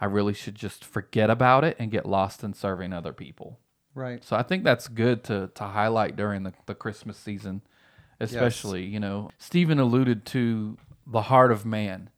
[0.00, 3.58] I really should just forget about it and get lost in serving other people.
[3.94, 4.22] Right.
[4.22, 7.62] So I think that's good to to highlight during the, the Christmas season,
[8.20, 8.84] especially.
[8.84, 12.10] You know, Stephen alluded to the heart of man,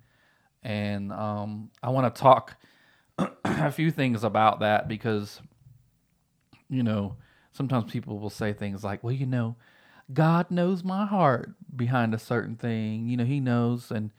[0.63, 2.57] and um, I want to talk
[3.45, 5.41] a few things about that because,
[6.69, 7.17] you know,
[7.53, 9.55] sometimes people will say things like, "Well, you know,
[10.13, 13.09] God knows my heart behind a certain thing.
[13.09, 14.11] You know, He knows." And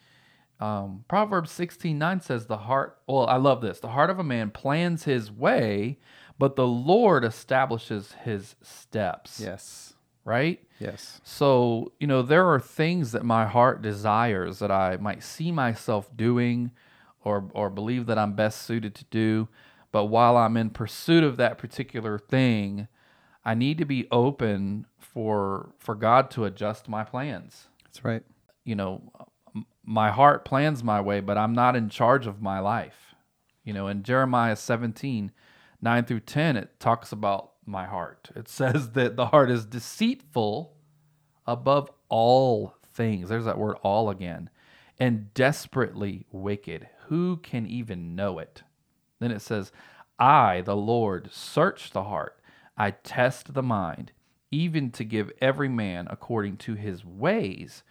[0.60, 3.80] um, Proverbs sixteen nine says, "The heart." Well, I love this.
[3.80, 6.00] The heart of a man plans his way,
[6.38, 9.40] but the Lord establishes his steps.
[9.40, 9.94] Yes.
[10.26, 10.60] Right.
[10.80, 11.22] Yes.
[11.24, 16.16] So, you know, there are things that my heart desires that I might see myself
[16.16, 16.72] doing
[17.24, 19.48] or or believe that I'm best suited to do,
[19.92, 22.88] but while I'm in pursuit of that particular thing,
[23.44, 27.68] I need to be open for for God to adjust my plans.
[27.84, 28.24] That's right.
[28.64, 29.02] You know,
[29.84, 33.16] my heart plans my way, but I'm not in charge of my life.
[33.64, 35.32] You know, in Jeremiah 17,
[35.82, 38.30] 9 through 10, it talks about my heart.
[38.36, 40.76] It says that the heart is deceitful
[41.48, 43.30] above all things.
[43.30, 44.50] There's that word all again.
[45.00, 46.90] And desperately wicked.
[47.08, 48.64] Who can even know it?
[49.20, 49.72] Then it says,
[50.20, 52.40] I, the Lord, search the heart.
[52.78, 54.12] I test the mind,
[54.52, 57.84] even to give every man according to his ways,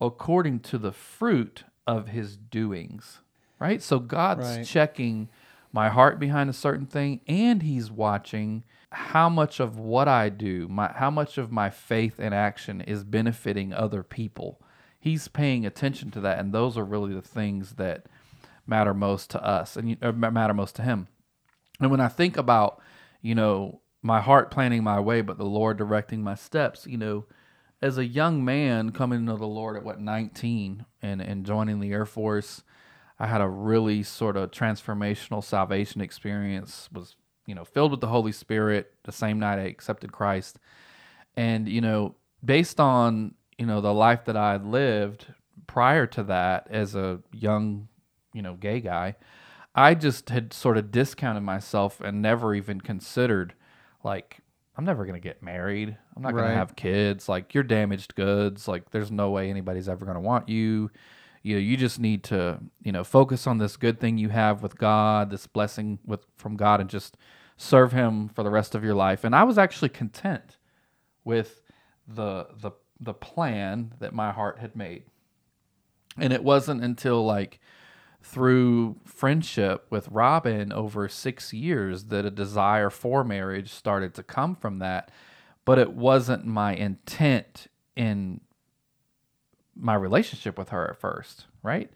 [0.00, 3.20] according to the fruit of his doings.
[3.58, 3.82] Right?
[3.82, 4.66] So God's Right.
[4.66, 5.28] checking
[5.72, 10.68] my heart behind a certain thing, and He's watching how much of what I do,
[10.68, 14.60] my how much of my faith and action is benefiting other people.
[14.98, 18.06] He's paying attention to that, and those are really the things that
[18.66, 21.08] matter most to us and uh, ma- matter most to Him.
[21.78, 22.80] And when I think about,
[23.20, 27.26] you know, my heart planning my way, but the Lord directing my steps, you know,
[27.82, 31.92] as a young man coming to the Lord at what 19 and and joining the
[31.92, 32.62] Air Force,
[33.18, 36.88] I had a really sort of transformational salvation experience.
[36.92, 37.16] Was
[37.46, 40.58] you know filled with the Holy Spirit the same night I accepted Christ,
[41.36, 42.14] and you know
[42.44, 45.26] based on you know the life that I had lived
[45.66, 47.88] prior to that as a young
[48.32, 49.16] you know gay guy,
[49.74, 53.54] I just had sort of discounted myself and never even considered
[54.06, 54.38] like
[54.78, 55.96] I'm never gonna get married.
[56.14, 56.42] I'm not Right.
[56.42, 57.28] gonna have kids.
[57.28, 58.68] Like you're damaged goods.
[58.68, 60.90] Like there's no way anybody's ever gonna want you.
[61.42, 64.62] You know, you just need to, you know, focus on this good thing you have
[64.62, 67.16] with God, this blessing with from God, and just
[67.56, 69.24] serve Him for the rest of your life.
[69.24, 70.58] And I was actually content
[71.24, 71.62] with
[72.06, 75.04] the the the plan that my heart had made.
[76.18, 77.60] And it wasn't until like
[78.26, 84.56] through friendship with Robin over six years that a desire for marriage started to come
[84.56, 85.10] from that.
[85.64, 88.40] But it wasn't my intent in
[89.76, 91.90] my relationship with her at first, right?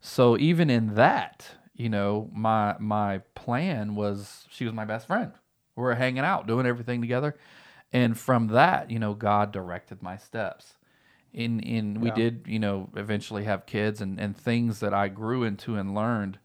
[0.00, 5.32] So even in that, you know, my my plan was she was my best friend.
[5.74, 7.36] We were hanging out, doing everything together.
[7.92, 10.74] And from that, you know, God directed my steps
[11.32, 12.14] in in we Yeah.
[12.14, 16.38] did you know eventually have kids and and things that I grew into and learned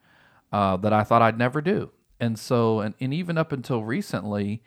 [0.51, 4.63] uh, that I thought I'd never do and so and, and even up until recently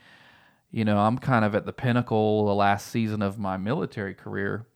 [0.70, 4.66] you know I'm kind of at the pinnacle the last season of my military career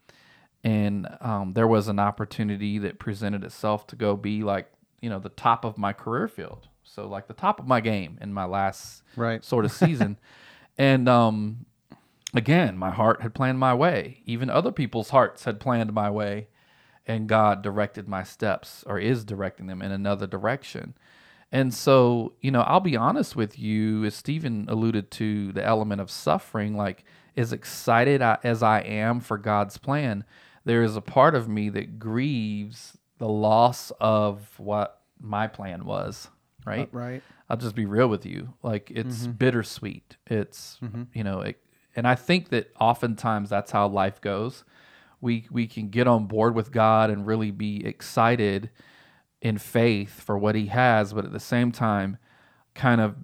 [0.63, 4.71] and um, there was an opportunity that presented itself to go be like
[5.03, 8.19] you know the top of my career field so like the top of my game
[8.23, 9.45] in my last Right.
[9.45, 10.19] sort of season.
[10.79, 11.67] and um,
[12.35, 14.23] again, my heart had planned my way.
[14.27, 16.49] Even other people's hearts had planned my way,
[17.07, 20.95] and God directed my steps or is directing them in another direction.
[21.53, 26.01] And so, you know, I'll be honest with you, as Stephen alluded to the element
[26.01, 27.05] of suffering, like
[27.37, 30.25] as excited as I am for God's plan,
[30.65, 36.29] there is a part of me that grieves the loss of what my plan was,
[36.67, 36.89] right?
[36.93, 37.23] Uh, right.
[37.49, 38.55] I'll just be real with you.
[38.63, 40.17] Like it's bittersweet.
[40.27, 40.79] It's
[41.13, 41.61] you know, it,
[41.97, 44.65] and I think that oftentimes that's how life goes.
[45.21, 48.71] We we can get on board with God and really be excited
[49.41, 52.19] in faith for what he has, but at the same time
[52.75, 53.17] kind of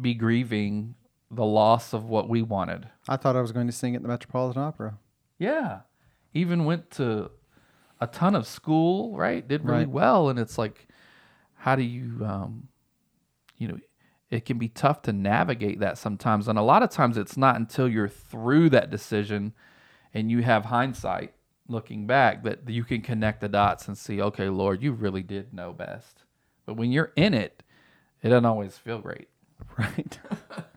[0.00, 0.94] be grieving
[1.30, 2.88] the loss of what we wanted.
[3.08, 4.98] I thought I was going to sing at the Metropolitan Opera.
[5.38, 5.80] Yeah.
[6.32, 7.30] Even went to
[8.00, 9.46] a ton of school, right?
[9.46, 9.88] Did really Right.
[9.88, 10.28] well.
[10.28, 10.88] And it's like,
[11.56, 12.68] how do you, um,
[13.58, 13.78] you know,
[14.30, 16.48] it can be tough to navigate that sometimes.
[16.48, 19.52] And a lot of times it's not until you're through that decision
[20.12, 21.34] and you have hindsight
[21.68, 25.52] looking back that you can connect the dots and see, okay, Lord, you really did
[25.54, 26.24] know best.
[26.66, 27.62] But when you're in it,
[28.22, 29.28] it doesn't always feel great.
[29.78, 30.18] Right.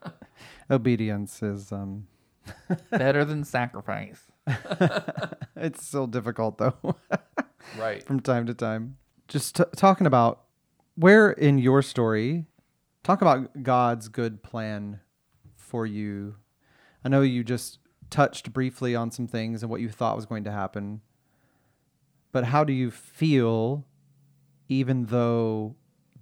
[0.71, 2.07] Obedience is um
[2.91, 4.21] Better than sacrifice.
[5.55, 6.95] it's still difficult though
[7.77, 8.01] Right.
[8.03, 8.97] from time to time.
[9.27, 10.43] Just t- talking about
[10.95, 12.45] where in your story
[13.07, 14.99] talk about God's good plan
[15.55, 16.35] for you.
[17.03, 20.43] I know you just touched briefly on some things and what you thought was going
[20.43, 21.01] to happen.
[22.31, 23.85] But how do you feel
[24.69, 25.75] even though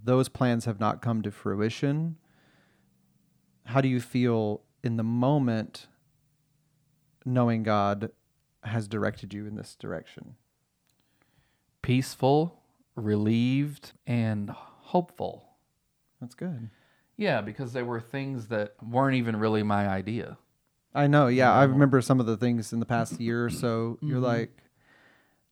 [0.03, 2.17] those plans have not come to fruition?
[3.65, 5.87] How do you feel in the moment
[7.25, 8.11] knowing God
[8.63, 10.35] has directed you in this direction?
[11.85, 12.63] peaceful,
[12.95, 15.44] relieved, and hopeful.
[16.25, 16.71] That's good.
[17.17, 20.37] Yeah, because they were things that weren't even really my idea.
[20.93, 21.27] I know.
[21.27, 23.99] Yeah, I remember some of the things in the past year or so.
[24.01, 24.25] You're mm-hmm.
[24.25, 24.63] like,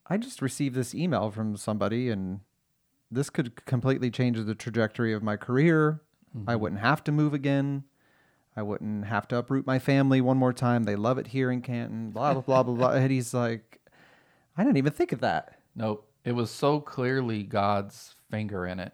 [0.08, 2.40] I just received this email from somebody, and
[3.12, 6.02] this could completely change the trajectory of my career.
[6.36, 6.62] I mm-hmm.
[6.62, 7.84] wouldn't have to move again.
[8.56, 10.84] I wouldn't have to uproot my family one more time.
[10.84, 12.10] They love it here in Canton.
[12.10, 12.92] Blah blah blah blah blah.
[12.92, 13.80] And he's like,
[14.58, 15.60] I didn't even think of that.
[15.76, 16.10] Nope.
[16.24, 18.94] It was so clearly God's finger in it.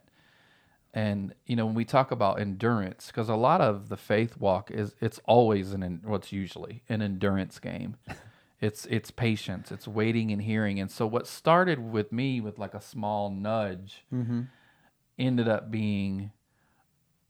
[0.94, 4.72] And you know, when we talk about endurance, because a lot of the faith walk
[4.72, 7.98] is it's always an what's usually an endurance game.
[8.62, 10.82] It's it's patience, it's waiting and hearing.
[10.82, 14.42] And so what started with me with like a small nudge mm-hmm.
[15.18, 16.32] ended up being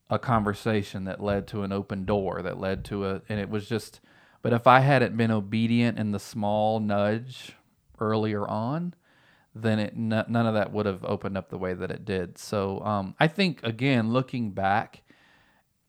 [0.10, 3.70] a conversation that led to an open door that led to a and it was
[3.70, 4.00] just
[4.42, 7.54] but if I hadn't been obedient in the small nudge
[8.00, 8.94] earlier on,
[9.56, 12.38] then it n- none of that would have opened up the way that it did.
[12.38, 15.02] So um, I think again, looking back,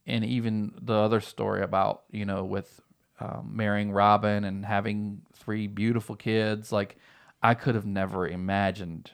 [0.05, 2.81] and even the other story about you know with
[3.19, 6.97] um, marrying Robin and having three beautiful kids, like
[7.43, 9.11] I could have never imagined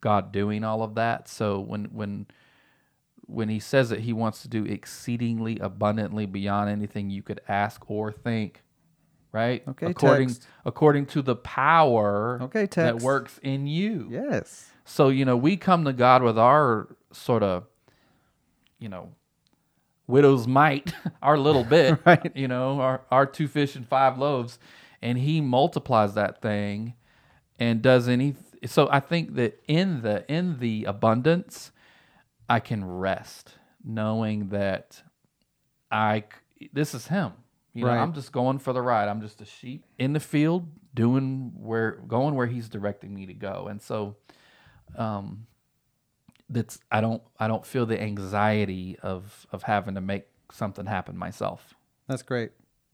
[0.00, 1.28] God doing all of that.
[1.28, 2.26] So when when
[3.26, 7.90] when he says that he wants to do exceedingly abundantly beyond anything you could ask
[7.90, 8.62] or think,
[9.36, 9.62] right?
[9.68, 10.46] Okay, according text.
[10.64, 14.08] according to the power Okay, that works in you.
[14.10, 14.70] Yes.
[14.84, 17.64] So, you know, we come to God with our sort of,
[18.78, 19.12] you know,
[20.06, 22.32] widow's mite, our little bit, Right.
[22.34, 24.58] you know, our, our two fish and five loaves,
[25.02, 26.94] and he multiplies that thing
[27.58, 31.72] and does any so I think that in the in the abundance,
[32.48, 35.02] I can rest knowing that
[35.90, 36.24] I
[36.72, 37.32] this is him.
[37.76, 37.98] You know, Right.
[38.00, 39.08] I'm just going for the ride.
[39.08, 43.34] I'm just a sheep in the field doing where going where he's directing me to
[43.34, 43.66] go.
[43.68, 44.16] And so
[44.96, 45.46] um
[46.48, 51.16] that's I don't I don't feel the anxiety of of having to make something happen
[51.16, 51.74] myself.
[52.08, 52.52] That's great.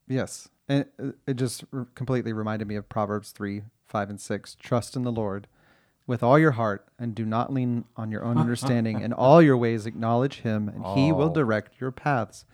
[0.08, 0.48] Yes.
[0.68, 0.86] And
[1.26, 1.64] it- just
[1.94, 4.54] completely reminded me of Proverbs 3, 5, and 6.
[4.56, 5.46] Trust in the Lord
[6.06, 9.00] with all your heart and do not lean on your own understanding.
[9.00, 11.34] In all your ways, acknowledge him, and he will Oh.
[11.34, 12.44] direct your paths.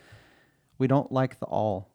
[0.78, 1.88] We don't like the all.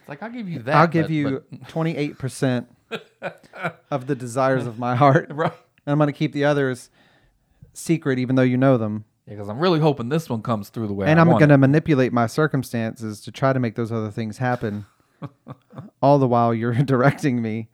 [0.00, 0.74] It's like I'll give you that.
[0.74, 2.66] I'll give but- you 28%
[3.90, 5.30] of the desires of my heart.
[5.86, 5.92] And.
[5.92, 6.90] I'm going to keep the others
[7.72, 9.06] secret, even though you know them.
[9.26, 11.06] Yeah, because I'm really hoping this one comes through the way.
[11.06, 14.10] and I I'm want going to manipulate my circumstances to try to make those other
[14.10, 14.84] things happen.
[16.02, 17.68] all the while you're directing me.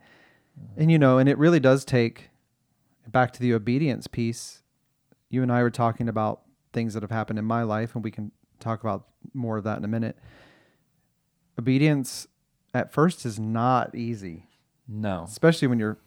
[0.77, 2.29] And you know, and it really does take
[3.07, 4.63] back to the obedience piece.
[5.29, 6.41] You and I were talking about
[6.73, 9.77] things that have happened in my life and we can talk about more of that
[9.77, 10.17] in a minute.
[11.59, 12.27] Obedience
[12.73, 14.47] at first is not easy,
[14.87, 15.23] No.
[15.27, 15.97] especially when you're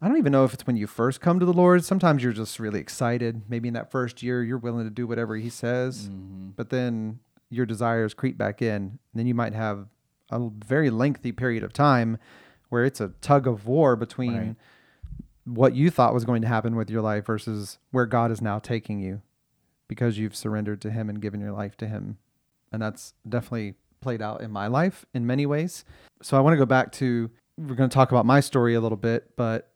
[0.00, 1.82] I don't even know if it's when you first come to the Lord.
[1.84, 3.42] Sometimes you're just really excited.
[3.48, 6.08] Maybe in that first year, you're willing to do whatever He says.
[6.08, 6.52] Mhm.
[6.54, 7.18] But then
[7.50, 8.70] your desires creep back in.
[8.82, 9.88] And Then you might have
[10.30, 12.16] a very lengthy period of time
[12.68, 14.56] where it's a tug of war between Right.
[15.44, 18.60] what you thought was going to happen with your life versus where God is now
[18.60, 19.20] taking you
[19.88, 22.18] because you've surrendered to Him and given your life to Him.
[22.70, 25.84] And that's definitely played out in my life in many ways.
[26.22, 28.80] So I want to go back to, we're going to talk about my story a
[28.80, 29.70] little bit, but,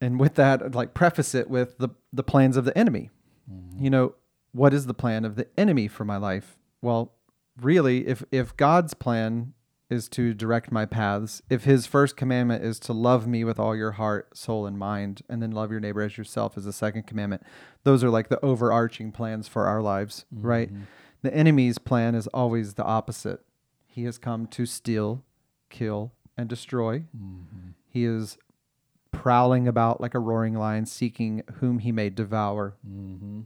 [0.00, 3.10] and with that, I'd like preface it with the, the plans of the enemy.
[3.50, 3.82] Mm-hmm.
[3.84, 4.14] You know,
[4.52, 6.56] what is the plan of the enemy for my life?
[6.82, 7.12] Well,
[7.60, 9.54] really, if, if God's plan
[9.90, 13.76] is to direct my paths, if his first commandment is to love me with all
[13.76, 17.06] your heart, soul, and mind, and then love your neighbor as yourself is the second
[17.06, 17.42] commandment,
[17.84, 20.72] those are like the overarching plans for our lives, right?
[20.72, 20.84] Mm-hmm.
[21.24, 23.40] The enemy's plan is always the opposite.
[23.86, 25.24] He has come to steal,
[25.70, 27.04] kill, and destroy.
[27.88, 28.36] He is
[29.10, 32.76] prowling about like a roaring lion, seeking whom he may devour.
[32.86, 33.40] Mm-hmm.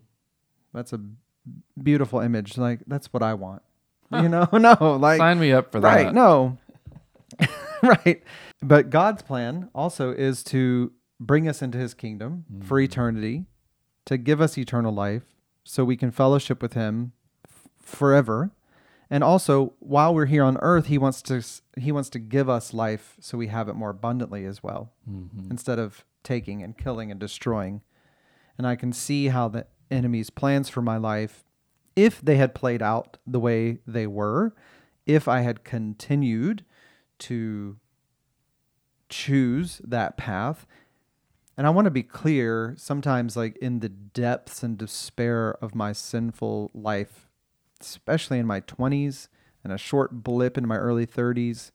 [0.75, 1.01] That's a
[1.81, 2.59] beautiful image.
[2.59, 3.63] Like, that's what I want.
[4.11, 6.05] You know, no, like, Sign me up for that.
[6.07, 6.13] Right.
[6.13, 6.59] No.
[7.85, 8.25] right.
[8.61, 13.45] But God's plan also is to bring us into his kingdom for eternity,
[14.07, 15.23] to give us eternal life
[15.63, 17.13] so we can fellowship with him
[17.89, 18.51] forever.
[19.11, 21.43] And also, while we're here on earth, he wants to
[21.81, 25.51] he wants to give us life so we have it more abundantly as well, Mm-hmm.
[25.51, 27.81] instead of taking and killing and destroying.
[28.59, 31.45] And I can see how the enemy's plans for my life
[31.97, 34.55] if they had played out the way they were,
[35.07, 36.65] if I had continued
[37.21, 37.79] to
[39.09, 40.67] choose that path.
[41.57, 45.93] And I want to be clear, sometimes, like in the depths and despair of my
[45.93, 47.28] sinful life,
[47.81, 49.29] especially in my 20s
[49.65, 51.71] and a short blip in my early 30s,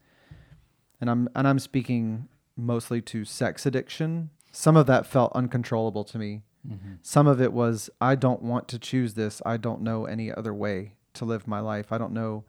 [1.00, 4.30] and I'm and I'm speaking mostly to sex addiction.
[4.52, 6.42] Some of that felt uncontrollable to me.
[6.68, 6.94] Mm-hmm.
[7.02, 9.42] Some of it was I don't want to choose this.
[9.46, 11.92] I don't know any other way to live my life.
[11.92, 12.46] I don't know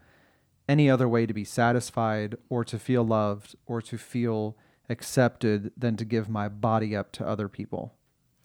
[0.69, 4.57] any other way to be satisfied or to feel loved or to feel
[4.89, 7.95] accepted than to give my body up to other people.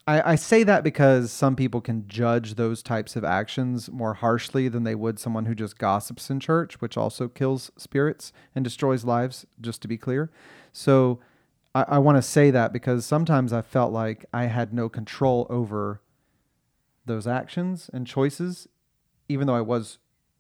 [0.09, 4.67] I, I say that because some people can judge those types of actions more harshly
[4.67, 9.03] than they would someone who just gossips in church, which also kills spirits and destroys
[9.05, 10.31] lives, just to be clear.
[10.71, 11.19] So
[11.75, 15.45] I, I want to say that because sometimes I felt like I had no control
[15.49, 16.01] over
[17.05, 18.67] those actions and choices,
[19.27, 19.99] even though I was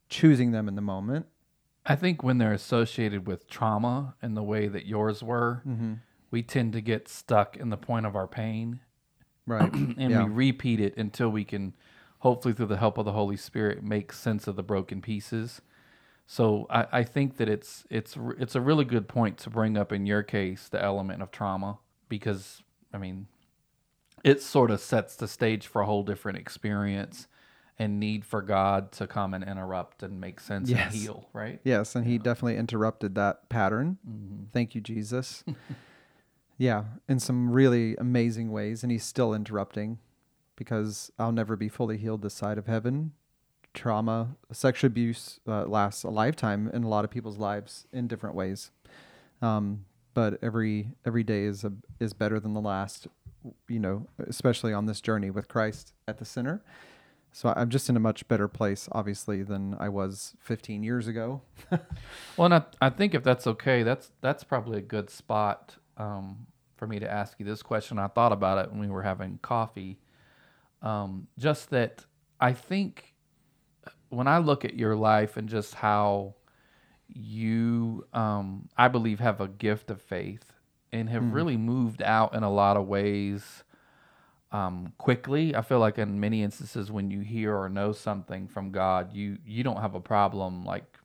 [0.09, 1.27] choosing them in the moment.
[1.85, 5.93] I think when they're associated with trauma in the way that yours were, Mm-hmm.
[6.31, 8.79] we tend to get stuck in the point of our pain
[9.49, 9.73] Right.
[9.73, 10.23] and Yeah.
[10.25, 11.75] we repeat it until we can,
[12.19, 15.61] hopefully, through the help of the Holy Spirit, make sense of the broken pieces.
[16.27, 19.91] So I, I think that it's it's it's a really good point to bring up
[19.91, 22.61] in your case the element of trauma because
[22.93, 23.25] I mean
[24.23, 27.27] it sort of sets the stage for a whole different experience
[27.79, 30.93] and need for God to come and interrupt and make sense Yes.
[30.93, 31.61] and heal, right?
[31.63, 33.97] Yes, and he definitely interrupted that pattern.
[34.07, 34.43] Mm-hmm.
[34.53, 35.43] Thank you, Jesus.
[36.59, 39.97] yeah, in some really amazing ways, and he's still interrupting
[40.57, 43.13] because I'll never be fully healed this side of heaven.
[43.73, 48.35] Trauma, sexual abuse uh, lasts a lifetime in a lot of people's lives in different
[48.35, 48.71] ways.
[49.41, 53.07] Um, but every every day is a, is better than the last,
[53.69, 56.61] you know, especially on this journey with Christ at the center.
[57.31, 61.41] So I'm just in a much better place, obviously, than I was 15 years ago.
[62.35, 66.47] Well, and I, I think if that's okay, that's that's probably a good spot um,
[66.77, 67.99] for me to ask you this question.
[67.99, 69.99] I thought about it when we were having coffee.
[70.81, 72.05] Um, just that
[72.39, 73.13] I think
[74.07, 76.35] when I look at your life and just how
[77.07, 80.53] you, um, I believe, have a gift of faith
[80.91, 83.63] and have really moved out in a lot of ways
[84.51, 85.55] um, quickly.
[85.55, 89.37] I feel like in many instances, when you hear or know something from God, you
[89.45, 90.97] you don't have a problem like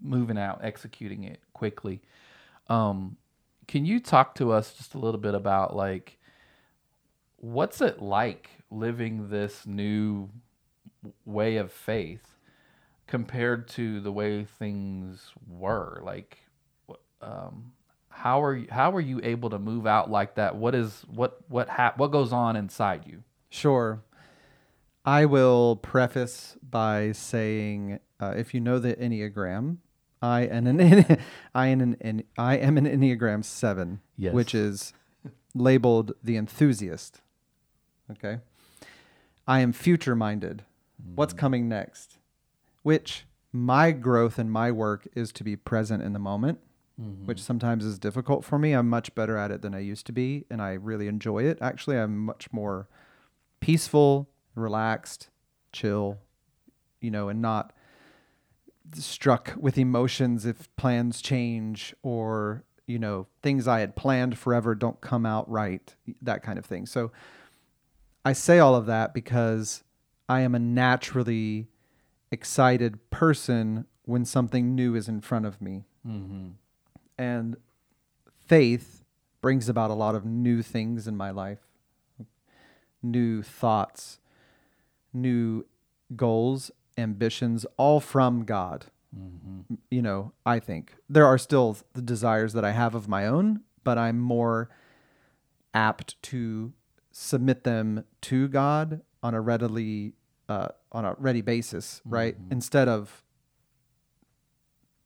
[0.00, 2.00] moving out, executing it quickly.
[2.68, 3.16] Um,
[3.70, 6.18] can you talk to us just a little bit about like
[7.36, 10.28] what's it like living this new
[11.24, 12.34] way of faith
[13.06, 16.00] compared to the way things were?
[16.02, 16.38] Like,
[17.22, 17.70] um,
[18.08, 20.56] how are you, how are you able to move out like that?
[20.56, 23.22] What is what what hap- what goes on inside you?
[23.50, 24.02] Sure.
[25.04, 29.76] I will preface by saying, uh, if you know the Enneagram,
[30.22, 31.18] I am an
[31.54, 34.34] I am an, an I am an Enneagram seven, Yes.
[34.34, 34.92] which is
[35.54, 37.20] labeled the enthusiast.
[38.10, 38.38] Okay.
[39.46, 40.64] I am future minded.
[41.14, 41.38] What's mm.
[41.38, 42.18] coming next?
[42.82, 46.60] Which my growth and my work is to be present in the moment,
[47.00, 47.26] mm-hmm.
[47.26, 48.72] which sometimes is difficult for me.
[48.72, 51.58] I'm much better at it than I used to be, and I really enjoy it.
[51.60, 52.88] Actually, I'm much more
[53.58, 55.30] peaceful, relaxed,
[55.72, 56.18] chill,
[57.00, 57.72] you know, and not
[58.94, 65.00] struck with emotions if plans change or you know things I had planned forever don't
[65.00, 66.86] come out right, that kind of thing.
[66.86, 67.12] So
[68.24, 69.82] I say all of that because
[70.28, 71.68] I am a naturally
[72.30, 75.84] excited person when something new is in front of me.
[76.06, 76.48] Mm-hmm.
[77.18, 77.56] And
[78.46, 79.04] faith
[79.40, 81.60] brings about a lot of new things in my life,
[83.02, 84.18] new thoughts,
[85.12, 85.64] new
[86.16, 86.70] goals,
[87.00, 88.86] ambitions, all from God.
[89.16, 89.74] Mm-hmm.
[89.90, 93.60] You know, I think there are still the desires that I have of my own,
[93.82, 94.70] but I'm more
[95.74, 96.72] apt to
[97.10, 100.14] submit them to God on a readily
[100.48, 102.36] uh, on a ready basis, right?
[102.36, 102.52] Mhm.
[102.52, 103.24] Instead of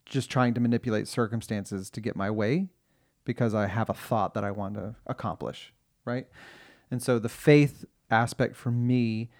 [0.06, 2.68] just trying to manipulate circumstances to get my way
[3.24, 5.72] because I have a thought that I want to accomplish,
[6.04, 6.26] right?
[6.90, 9.30] And so the faith aspect for me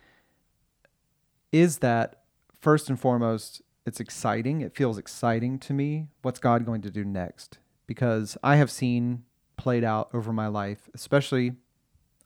[1.52, 2.23] is that
[2.64, 4.62] first and foremost, it's exciting.
[4.62, 6.06] It feels exciting to me.
[6.22, 7.58] What's God going to do next?
[7.86, 9.24] Because I have seen
[9.58, 11.52] played out over my life, especially,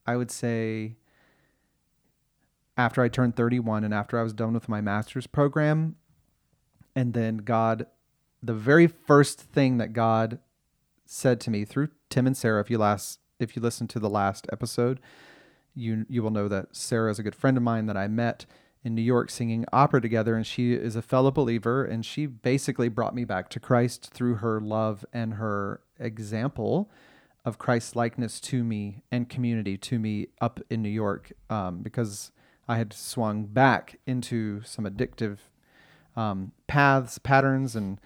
[0.06, 0.94] I would say,
[2.76, 5.96] after I turned 31 and after I was done with my master's program.
[6.94, 7.86] And then God,
[8.40, 10.38] the very first thing that God
[11.04, 14.08] said to me through Tim and Sarah, if you last, if you listen to the
[14.08, 15.00] last episode,
[15.74, 18.46] you you will know that Sarah is a good friend of mine that I met
[18.84, 22.88] in New York singing opera together, and she is a fellow believer, and she basically
[22.88, 26.90] brought me back to Christ through her love and her example
[27.44, 32.30] of Christ's likeness to me and community to me up in New York, um, because
[32.68, 35.38] I had swung back into some addictive
[36.16, 38.00] um, paths, patterns, and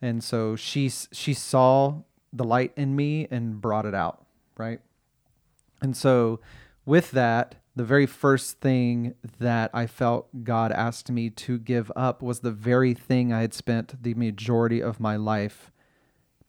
[0.00, 2.02] and so she she saw
[2.32, 4.24] the light in me and brought it out,
[4.56, 4.80] right?
[5.80, 6.40] And so
[6.84, 12.22] with that, the very first thing that I felt God asked me to give up
[12.22, 15.70] was the very thing I had spent the majority of my life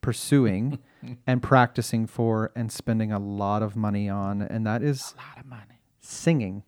[0.02, 0.80] pursuing
[1.28, 5.40] and practicing for and spending a lot of money on, and that is A lot
[5.40, 5.82] of money.
[6.00, 6.64] singing.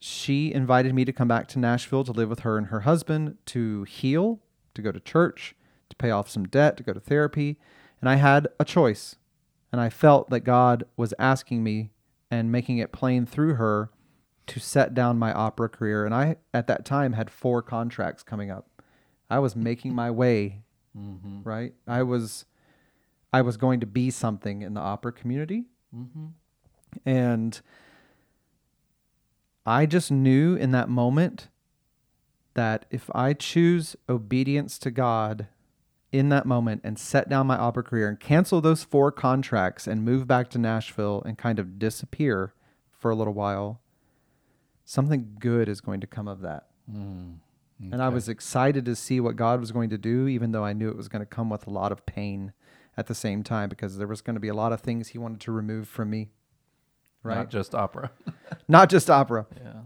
[0.00, 3.36] She invited me to come back to Nashville to live with her and her husband
[3.46, 4.40] to heal,
[4.74, 5.56] to go to church,
[5.90, 7.58] to pay off some debt, to go to therapy.
[8.00, 9.16] And I had a choice.
[9.72, 11.90] And I felt that God was asking me
[12.30, 13.90] and making it plain through her
[14.48, 16.04] to set down my opera career.
[16.06, 18.66] And I, at that time, had four contracts coming up.
[19.30, 20.62] I was making my way,
[20.98, 21.42] Mm-hmm.
[21.44, 21.74] right?
[21.86, 22.44] I was.
[23.32, 25.66] I was going to be something in the opera community.
[25.94, 26.28] Mm-hmm.
[27.04, 27.60] And
[29.66, 31.48] I just knew in that moment
[32.54, 35.46] that if I choose obedience to God
[36.10, 40.04] in that moment and set down my opera career and cancel those four contracts and
[40.04, 42.54] move back to Nashville and kind of disappear
[42.90, 43.80] for a little while,
[44.84, 46.68] something good is going to come of that.
[46.90, 47.36] Mm.
[47.92, 50.72] And I was excited to see what God was going to do, even though I
[50.72, 52.52] knew it was going to come with a lot of pain
[52.96, 55.18] at the same time because there was going to be a lot of things He
[55.18, 56.30] wanted to remove from me.
[57.22, 57.36] Right?
[57.36, 58.10] Not just opera.
[58.66, 59.82] Not just opera, yeah.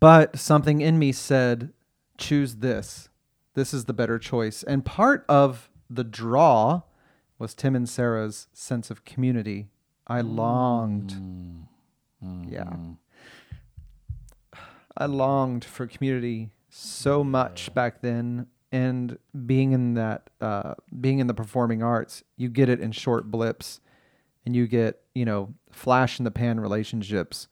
[0.00, 1.72] but something in me said,
[2.18, 3.08] choose this.
[3.54, 4.62] This is the better choice.
[4.62, 6.82] And part of the draw
[7.38, 9.68] was Tim and Sarah's sense of community.
[10.06, 11.10] I longed,
[12.24, 12.50] Mm.
[12.52, 12.72] Yeah.
[14.96, 18.46] I longed for community so much back then.
[18.70, 23.30] And being in that, uh, being in the performing arts, you get it in short
[23.30, 23.80] blips
[24.46, 27.48] and you get, you know, flash in the pan relationships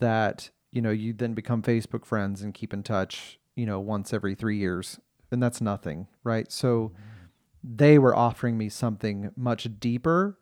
[0.00, 4.12] that, you know, you then become Facebook friends and keep in touch, you know, once
[4.12, 4.98] every three years.
[5.30, 6.50] And that's nothing, right?
[6.52, 6.92] So
[7.64, 10.38] they were offering me something much deeper.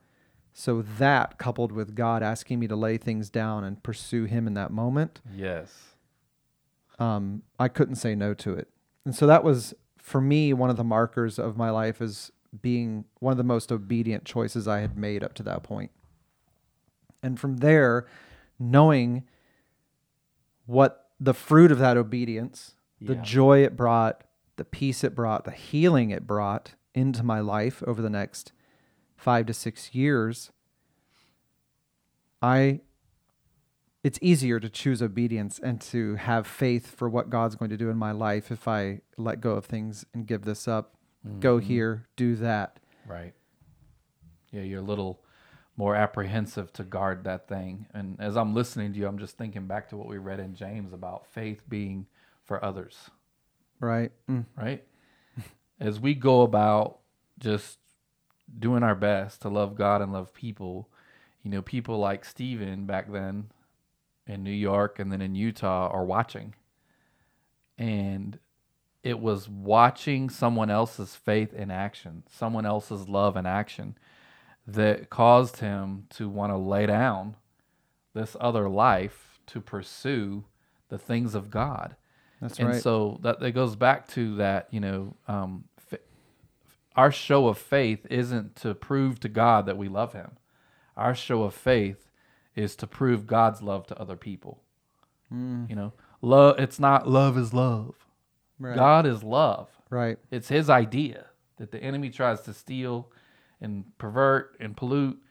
[0.52, 4.54] So that coupled with God asking me to lay things down and pursue Him in
[4.54, 5.94] that moment, Yes.
[6.98, 8.68] um, I couldn't say no to it.
[9.04, 12.32] And so that was for me one of the markers of my life as
[12.62, 15.92] being one of the most obedient choices I had made up to that point.
[17.22, 18.06] And from there,
[18.58, 19.22] knowing
[20.66, 23.22] what the fruit of that obedience, the Yeah.
[23.22, 24.24] joy it brought,
[24.56, 28.52] the peace it brought, the healing it brought into my life over the next
[29.16, 30.50] five to six years,
[32.42, 32.80] I
[34.02, 37.90] it's easier to choose obedience and to have faith for what God's going to do
[37.90, 40.94] in my life if I let go of things and give this up,
[41.38, 41.62] go Mhm.
[41.64, 42.80] here, do that.
[43.06, 43.34] Right.
[44.52, 45.22] Yeah, you're a little
[45.76, 47.88] more apprehensive to guard that thing.
[47.92, 50.54] And as I'm listening to you, I'm just thinking back to what we read in
[50.54, 52.06] James about faith being
[52.50, 53.10] for others,
[53.78, 54.10] Right?
[54.28, 54.44] Mm.
[54.56, 54.82] right?
[55.80, 56.98] as we go about
[57.38, 57.78] just
[58.58, 60.88] doing our best to love God and love people,
[61.44, 63.52] you know, people like Stephen back then
[64.26, 66.56] in New York and then in Utah are watching.
[67.78, 68.40] And
[69.04, 73.96] it was watching someone else's faith in action, someone else's love in action,
[74.66, 77.36] that caused him to want to lay down
[78.12, 80.46] this other life to pursue
[80.88, 81.94] the things of God.
[82.40, 82.82] That's and right.
[82.82, 85.64] so that, that goes back to that, you know, um,
[86.96, 90.32] our show of faith isn't to prove to God that we love Him.
[90.96, 92.10] Our show of faith
[92.56, 94.62] is to prove God's love to other people.
[95.32, 95.70] Mm.
[95.70, 96.58] You know, love.
[96.58, 97.94] It's not love is love.
[98.58, 98.74] right.
[98.76, 99.68] God is love.
[99.88, 100.18] Right.
[100.30, 101.26] It's His idea
[101.58, 103.10] that the enemy tries to steal
[103.60, 105.22] and pervert and pollute,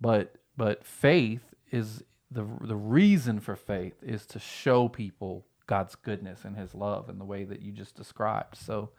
[0.00, 6.44] but but faith is the the reason for faith is to show people God's goodness
[6.44, 8.56] and His love in the way that you just described.
[8.56, 8.90] So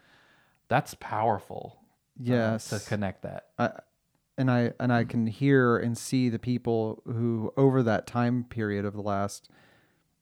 [0.70, 1.78] that's powerful.
[2.20, 2.70] Yes.
[2.70, 3.50] to connect that.
[3.60, 3.70] I,
[4.40, 8.86] and I and I can hear and see the people who over that time period
[8.86, 9.50] of the last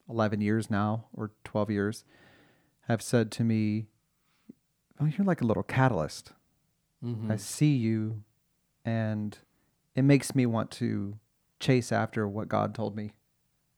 [0.10, 2.04] 11 years now or 12 years
[2.89, 3.86] have said to me,
[4.99, 6.34] "Oh, you're like a little catalyst.
[7.02, 7.32] Mm-hmm.
[7.32, 8.24] I see you
[8.84, 9.38] and
[9.95, 11.18] it makes me want to
[11.62, 13.14] chase after what God told me."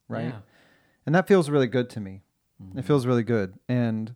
[0.08, 0.34] Right?
[0.34, 0.40] Yeah.
[1.06, 2.24] And that feels really good to me.
[2.64, 2.78] Mhm.
[2.80, 3.58] It feels really good.
[3.68, 4.16] And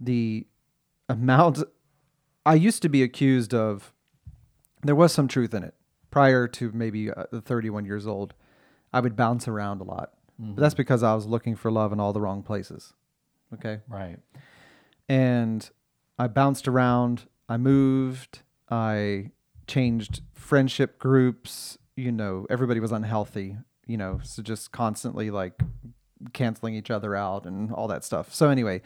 [0.00, 0.46] the
[1.08, 1.62] amount
[2.46, 3.92] I used to be accused of
[4.82, 5.74] there was some truth in it
[6.10, 8.34] prior to maybe uh, 31 years old.
[8.92, 10.12] I would bounce around a lot.
[10.40, 10.54] Mhm.
[10.54, 12.92] But that's because I was looking for love in all the wrong places.
[13.52, 13.80] Okay?
[13.88, 14.18] right.
[15.08, 15.68] And
[16.18, 19.30] I bounced around, I moved, I
[19.66, 23.56] changed friendship groups, you know, everybody was unhealthy,
[23.86, 25.60] you know, so just constantly like
[26.32, 28.34] canceling each other out and all that stuff.
[28.34, 28.82] So anyway,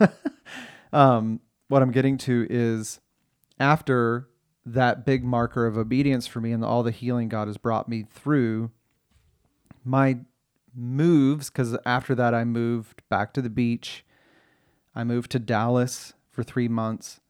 [0.92, 3.00] um what I'm getting to is
[3.60, 4.28] after
[4.64, 8.06] that big marker of obedience for me and all the healing God has brought me
[8.10, 8.70] through
[9.84, 10.18] my
[10.74, 14.04] moves cuz after that I moved back to the beach
[14.98, 17.20] I moved to Dallas for three months.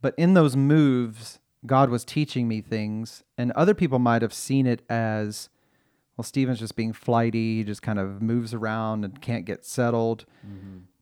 [0.00, 4.66] But in those moves, God was teaching me things, and other people might have seen
[4.66, 5.50] it as,
[6.20, 10.26] well, Stephen's just being flighty, he just kind of moves around and can't get settled.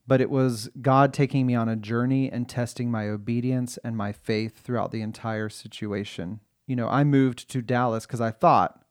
[0.06, 4.12] But it was God taking me on a journey and testing my obedience and my
[4.12, 6.38] faith throughout the entire situation.
[6.68, 8.84] You know, I moved to Dallas because I thought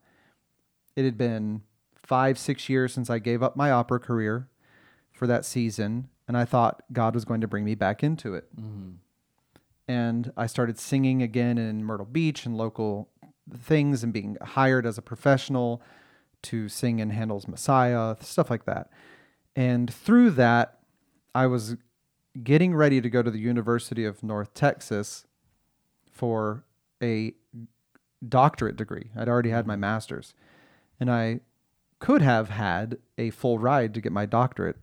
[0.97, 1.61] it had been
[1.95, 4.49] five, six years since I gave up my opera career
[5.13, 8.53] for that season, and I thought God was going to bring me back into it.
[8.53, 8.95] Mm-hmm.
[9.87, 13.07] And I started singing again in Myrtle Beach and local
[13.57, 15.81] things and being hired as a professional
[16.43, 18.89] to sing in Handel's Messiah, stuff like that.
[19.55, 20.79] And through that,
[21.33, 21.77] I was
[22.43, 25.25] getting ready to go to the University of North Texas
[26.11, 26.63] for
[27.01, 27.33] a
[28.27, 29.11] doctorate degree.
[29.15, 30.33] I'd already had my master's.
[30.99, 31.41] And I
[31.99, 34.77] could have had a full ride to get my doctorate.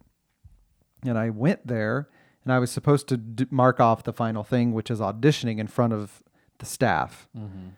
[1.05, 2.09] And I went there
[2.45, 5.67] and I was supposed to d- mark off the final thing, which is auditioning in
[5.67, 6.23] front of
[6.59, 7.29] the staff.
[7.37, 7.69] Mm-hmm.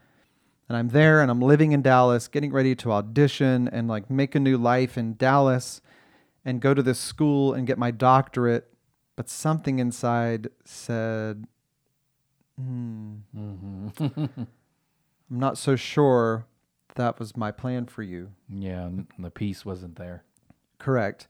[0.69, 4.35] And I'm there and I'm living in Dallas, getting ready to audition and like make
[4.35, 5.81] a new life in Dallas
[6.45, 8.69] and go to this school and get my doctorate.
[9.15, 11.47] But something inside said,
[12.59, 14.25] hmm, Mm-hmm.
[15.31, 16.47] I'm not so sure
[16.95, 18.31] that was my plan for you.
[18.49, 18.89] yeah,
[19.19, 20.25] the peace wasn't there.
[20.79, 21.27] Correct.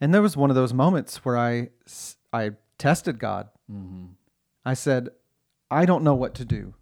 [0.00, 1.70] And there was one of those moments where I,
[2.32, 3.48] I tested God.
[3.70, 4.06] Mm-hmm.
[4.64, 5.10] I said,
[5.70, 6.74] I don't know what to do.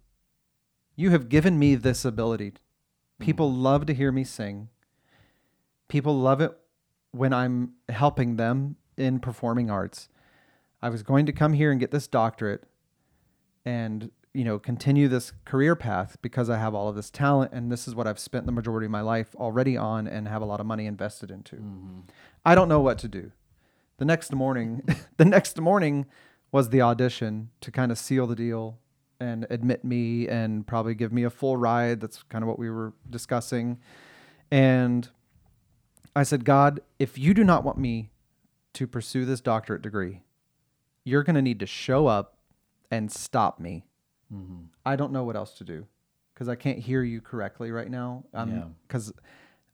[0.95, 2.53] You have given me this ability.
[3.19, 4.69] People love to hear me sing.
[5.87, 6.57] People love it
[7.11, 10.09] when I'm helping them in performing arts.
[10.81, 12.63] I was going to come here and get this doctorate
[13.63, 17.71] and, you know, continue this career path because I have all of this talent and
[17.71, 20.45] this is what I've spent the majority of my life already on and have a
[20.45, 21.57] lot of money invested into.
[21.57, 21.99] Mm-hmm.
[22.45, 23.31] I don't know what to do.
[23.97, 24.83] The next morning,
[25.17, 26.07] the next morning
[26.51, 28.79] was the audition to kind of seal the deal
[29.21, 32.01] and admit me and probably give me a full ride.
[32.01, 33.77] That's kind of what we were discussing.
[34.49, 35.07] And
[36.15, 38.09] I said, God, if you do not want me
[38.73, 40.23] to pursue this doctorate degree,
[41.03, 42.39] you're going to need to show up
[42.89, 43.85] and stop me.
[44.33, 44.63] Mm-hmm.
[44.85, 45.85] I don't know what else to do
[46.33, 48.23] because I can't hear you correctly right now.
[48.33, 48.41] Yeah.
[48.41, 49.13] Um, because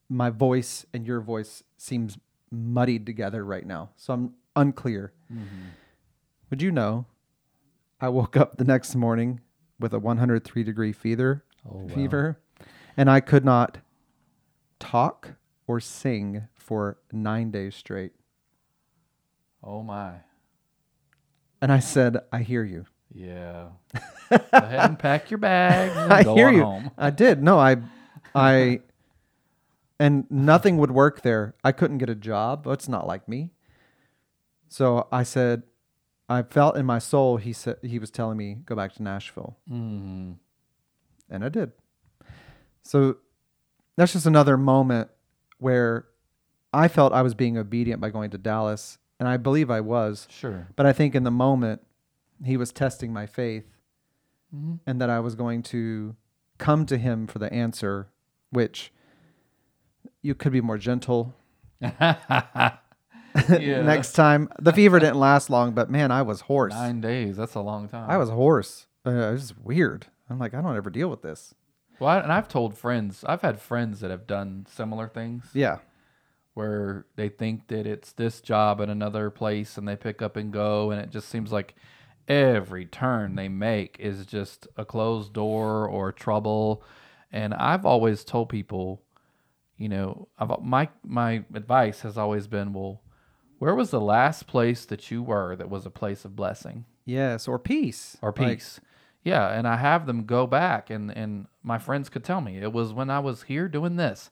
[0.10, 2.18] my voice and your voice seems
[2.52, 5.14] muddied together right now, so I'm unclear.
[5.32, 5.68] Mm-hmm.
[6.50, 7.06] Would you know?
[8.00, 9.42] I woke up the next morning
[9.80, 11.88] with a 103 degree fever, Oh, wow.
[11.96, 12.40] fever,
[12.96, 13.80] and I could not
[14.80, 15.34] talk
[15.66, 18.14] or sing for nine days straight.
[19.64, 20.14] Oh my.
[21.62, 22.86] And I said, "I hear you.
[23.12, 23.70] Yeah.
[24.30, 26.62] Go ahead and pack your bags I go hear you.
[26.64, 26.92] home.
[26.98, 27.42] I did.
[27.42, 27.78] No, I,
[28.36, 28.82] I,
[30.00, 31.56] and nothing would work there.
[31.64, 32.68] I couldn't get a job.
[32.68, 33.52] It's not like me.
[34.70, 35.64] So I said,
[36.30, 39.58] I felt in my soul he said he was telling me go back to Nashville,
[39.70, 40.36] Mm.
[41.30, 41.72] and I did.
[42.84, 43.18] So
[43.96, 45.10] that's just another moment
[45.60, 46.06] where
[46.74, 50.28] I felt I was being obedient by going to Dallas, and I believe I was.
[50.30, 50.68] Sure.
[50.76, 51.82] But I think in the moment,
[52.44, 53.66] he was testing my faith
[54.54, 54.80] Mhm.
[54.86, 56.16] and that I was going to
[56.58, 58.10] come to him for the answer,
[58.52, 58.92] which
[60.22, 61.34] you could be more gentle.
[63.60, 63.82] yeah.
[63.82, 66.74] Next time, the fever didn't last long, but man, I was hoarse.
[66.74, 67.38] nine days.
[67.38, 68.10] That's a long time.
[68.10, 68.88] I was hoarse.
[69.06, 70.08] Uh, it was weird.
[70.30, 71.54] I'm like, I don't ever deal with this.
[72.00, 73.24] Well, I- and I've told friends.
[73.28, 75.80] I've had friends that have done similar things Yeah.
[76.54, 80.52] where they think that it's this job at another place, and they pick up and
[80.52, 81.76] go, and it just seems like
[82.28, 86.84] every turn they make is just a closed door or trouble.
[87.32, 89.02] And I've always told people,
[89.78, 93.02] you know, I've, my my advice has always been, well,
[93.60, 96.86] where was the last place that you were that was a place of blessing?
[97.06, 97.48] Yes.
[97.48, 98.18] Or peace.
[98.22, 98.80] or Like, peace.
[99.24, 102.74] yeah, and I have them go back, and and my friends could tell me it
[102.74, 104.30] was when I was here doing this,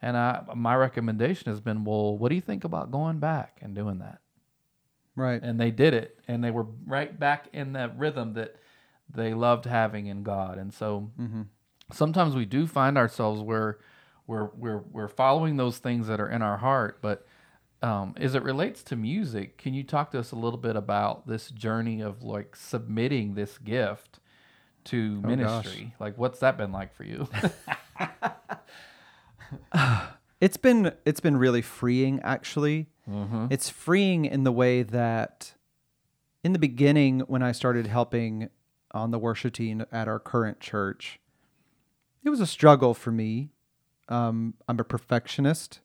[0.00, 3.74] and I my recommendation has been, well, what do you think about going back and
[3.74, 4.20] doing that?
[5.16, 5.42] right.
[5.42, 8.56] And they did it, and they were right back in that rhythm that
[9.14, 11.42] they loved having in God, and so hmm
[11.92, 13.78] sometimes we do find ourselves where
[14.26, 17.26] we're we're we're following those things that are in our heart, but
[17.82, 21.26] um, as it relates to music, can you talk to us a little bit about
[21.26, 24.20] this journey of like submitting this gift
[24.84, 25.94] to Oh, ministry?
[25.98, 27.28] Like, what's that been like for you?
[30.40, 32.88] It's been it's been really freeing actually.
[33.08, 33.46] mm-hmm.
[33.50, 35.54] It's freeing in the way that
[36.42, 38.50] in the beginning when I started helping
[38.90, 41.20] on the worship team at our current church,
[42.24, 43.50] it was a struggle for me.
[44.08, 45.78] Um, I'm a perfectionist,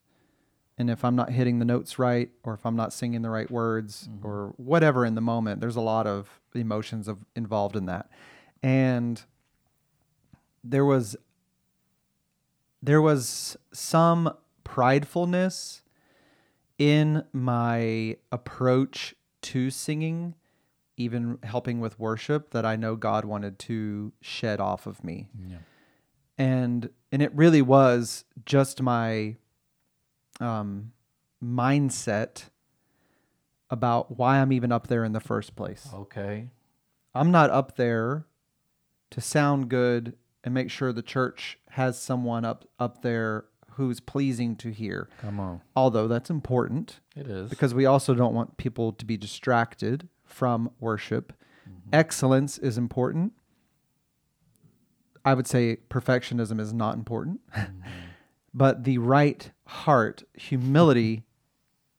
[0.77, 3.49] and if I'm not hitting the notes right, or if I'm not singing the right
[3.49, 4.25] words, mm-hmm.
[4.25, 8.09] or whatever in the moment, there's a lot of emotions of involved in that,
[8.61, 9.23] and
[10.63, 11.15] there was
[12.81, 14.31] there was some
[14.63, 15.81] pridefulness
[16.77, 20.35] in my approach to singing,
[20.95, 25.27] even helping with worship, that I know God wanted to shed off of me.
[25.47, 25.57] Yeah.
[26.37, 29.37] And and it really was just my
[30.39, 30.91] um,
[31.43, 32.45] mindset
[33.69, 35.89] about why I'm even up there in the first place.
[35.93, 36.49] Okay.
[37.13, 38.25] I'm not up there
[39.11, 44.55] to sound good and make sure the church has someone up up there who's pleasing
[44.57, 45.09] to hear.
[45.21, 45.61] Come on.
[45.75, 47.49] Although that's important It is.
[47.49, 51.33] because we also don't want people to be distracted from worship.
[51.93, 53.33] Excellence is important.
[55.23, 57.41] I would say perfectionism is not important.
[58.53, 61.23] but the right heart, humility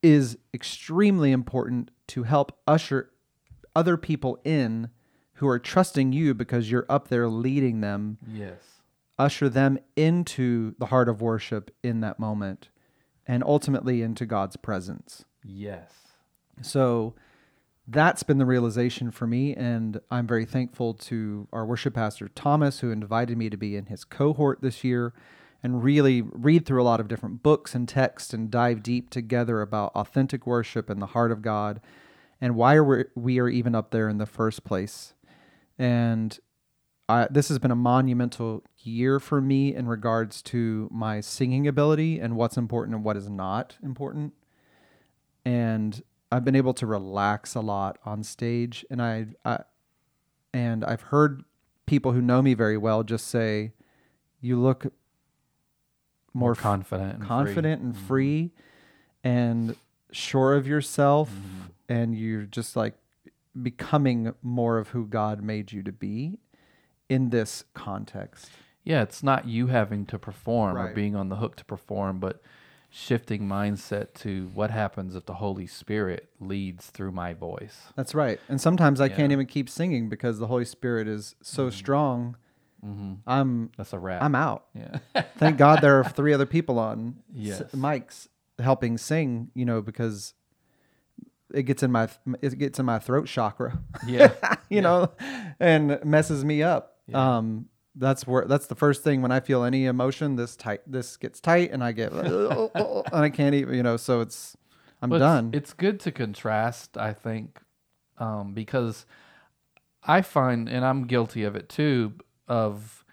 [0.02, 3.10] is extremely important to help usher
[3.74, 4.90] other people in
[5.34, 8.80] who are trusting you because you're up there leading them yes.
[9.18, 12.70] usher them into the heart of worship in that moment
[13.26, 15.24] and ultimately into God's presence.
[15.44, 15.92] Yes.
[16.62, 17.14] So
[17.86, 19.54] that's been the realization for me.
[19.54, 23.86] And I'm very thankful to our worship pastor, Thomas, who invited me to be in
[23.86, 25.12] his cohort this year
[25.62, 29.60] and really read through a lot of different books and texts and dive deep together
[29.60, 31.80] about authentic worship and the heart of God
[32.40, 35.14] and why are we, we are even up there in the first place.
[35.78, 36.38] And
[37.08, 42.20] I, this has been a monumental year for me in regards to my singing ability
[42.20, 44.34] and what's important and what is not important.
[45.44, 49.60] And I've been able to relax a lot on stage, and I, I
[50.52, 51.44] and I've heard
[51.86, 53.72] people who know me very well just say,
[54.42, 54.92] "You look
[56.34, 57.10] more confident.
[57.14, 57.26] And free.
[57.28, 57.98] confident and Mhm.
[57.98, 58.52] free,
[59.24, 59.76] and
[60.10, 61.70] sure of yourself, Mhm.
[61.88, 62.94] and you're just like
[63.60, 66.38] becoming more of who God made you to be
[67.08, 68.50] in this context."
[68.84, 72.40] Yeah, it's not you having to perform or being on the hook to perform, but
[72.90, 77.92] shifting mindset to what happens if the Holy Spirit leads through my voice.
[77.96, 78.40] That's right.
[78.48, 79.32] And sometimes I can't Mm-hmm.
[79.32, 82.36] even keep singing because the Holy Spirit is so strong.
[82.82, 84.22] Hmm I'm That's a wrap.
[84.22, 84.66] I'm out.
[84.74, 84.98] yeah.
[85.38, 87.60] Thank God there are three other people on Yes.
[87.62, 90.34] s- mics helping sing, you know, because
[91.52, 92.08] it gets in my
[92.42, 94.32] it gets in my throat chakra, yeah.
[94.68, 94.80] you Yeah.
[94.82, 95.12] know,
[95.58, 96.98] and messes me up.
[97.06, 97.38] Yeah.
[97.38, 97.66] Um
[97.96, 101.40] that's where that's the first thing when I feel any emotion this tight this gets
[101.40, 104.56] tight and I get and I can't even, you know, so it's
[105.02, 105.50] I'm Well, it's- done.
[105.52, 107.60] It's, good to contrast, I think,
[108.18, 109.06] um, because
[110.02, 112.14] I find, and I'm guilty of it too,
[112.48, 113.04] of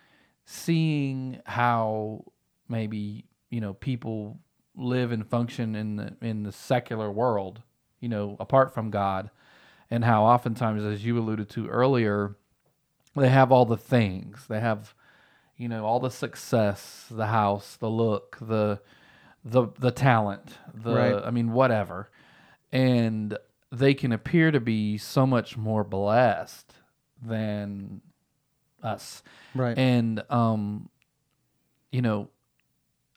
[0.45, 2.23] seeing how
[2.69, 4.39] maybe you know people
[4.75, 7.61] live and function in the in the secular world,
[7.99, 9.29] you know, apart from God,
[9.89, 12.35] and how oftentimes, as you alluded to earlier,
[13.15, 14.45] they have all the things.
[14.47, 14.93] They have,
[15.57, 18.81] you know, all the success, the house, the look, the
[19.43, 21.23] the the talent, the Right.
[21.23, 22.09] I mean, whatever,
[22.71, 23.37] and
[23.71, 26.73] they can appear to be so much more blessed
[27.21, 28.01] than
[28.85, 29.23] us.
[29.53, 29.77] Right.
[29.77, 30.89] And um,
[31.91, 32.29] you know,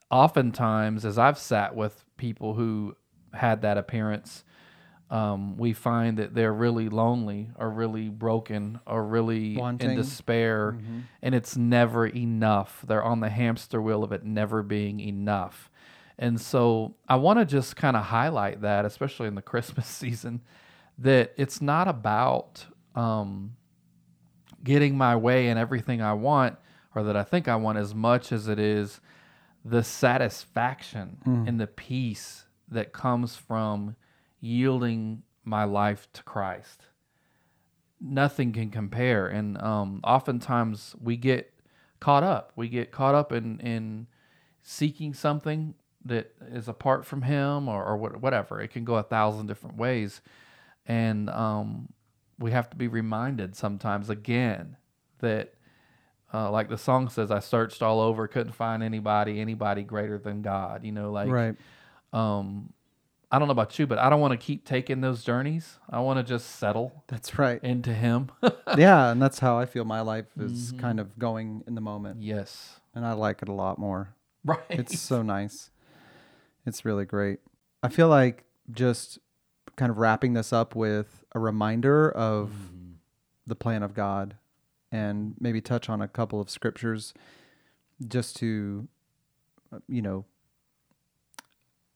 [0.09, 2.95] oftentimes as I've sat with people who
[3.33, 4.43] had that appearance,
[5.09, 9.91] um, we find that they're really lonely or really broken or really Wanting.
[9.91, 10.77] in despair,
[11.21, 12.83] and it's never enough.
[12.87, 15.71] They're on the hamster wheel of it never being enough.
[16.19, 20.41] And so I want to just kind of highlight that, especially in the Christmas season,
[20.99, 23.55] that it's not about um,
[24.63, 26.57] getting my way and everything I want
[26.95, 28.99] or that I think I want as much as it is
[29.63, 33.95] the satisfaction and the peace that comes from
[34.39, 36.85] yielding my life to Christ.
[37.99, 39.27] Nothing can compare.
[39.27, 41.53] And um, oftentimes we get
[41.99, 42.53] caught up.
[42.55, 44.07] We get caught up in, in
[44.61, 48.61] seeking something that is apart from Him or, or whatever.
[48.61, 50.21] It can go a thousand different ways.
[50.85, 51.89] And um,
[52.39, 54.77] we have to be reminded sometimes again
[55.19, 55.53] that
[56.33, 60.41] uh, like the song says, I searched all over, couldn't find anybody, anybody greater than
[60.43, 60.83] God.
[60.83, 61.55] You know, like, right.
[62.13, 62.71] um,
[63.31, 65.79] I don't know about you, but I don't want to keep taking those journeys.
[65.89, 67.59] I want to just settle That's right.
[67.63, 68.29] into Him.
[68.77, 70.79] yeah, and that's how I feel my life is Mm-hmm.
[70.79, 74.13] kind of going in the moment, yes, and I like it a lot more.
[74.45, 74.61] right.
[74.69, 75.71] It's so nice.
[76.65, 77.39] It's really great.
[77.81, 79.17] I feel like just
[79.75, 82.91] kind of wrapping this up with a reminder of Mm-hmm.
[83.47, 84.35] the plan of God
[84.91, 87.13] and maybe touch on a couple of scriptures
[88.07, 88.87] just to,
[89.73, 90.25] uh, you know,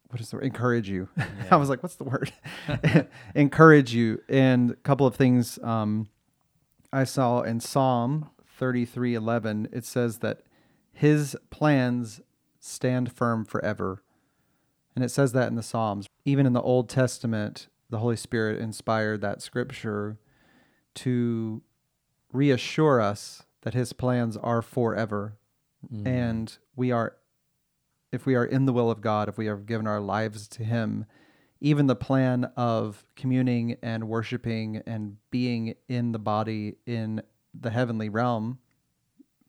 [0.09, 0.45] what is the word?
[0.45, 1.09] encourage you.
[1.51, 2.31] I was like, what's the word?
[3.35, 4.21] encourage you.
[4.29, 6.07] And a couple of things um,
[6.91, 8.29] I saw in Psalm
[8.59, 10.41] 33 11, it says that
[10.91, 12.21] his plans
[12.59, 14.03] stand firm forever.
[14.95, 16.05] And it says that in the Psalms.
[16.25, 20.17] Even in the Old Testament, the Holy Spirit inspired that scripture
[20.95, 21.61] to
[22.31, 25.37] reassure us that his plans are forever.
[25.93, 26.07] Mm.
[26.07, 27.15] And we are,
[28.11, 30.63] if we are in the will of God, if we have given our lives to
[30.63, 31.05] him,
[31.61, 37.21] even the plan of communing and worshiping and being in the body in
[37.53, 38.57] the heavenly realm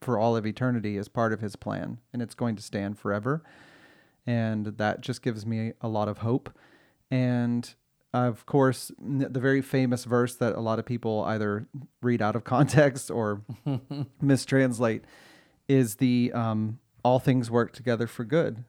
[0.02, 3.42] for all of eternity is part of his plan and it's going to stand forever.
[4.26, 6.54] And that just gives me a lot of hope.
[7.10, 7.74] And
[8.14, 11.66] of course the very famous verse that a lot of people either
[12.00, 13.42] read out of context or
[14.22, 15.02] mistranslate
[15.68, 18.64] is the um, all things work together for good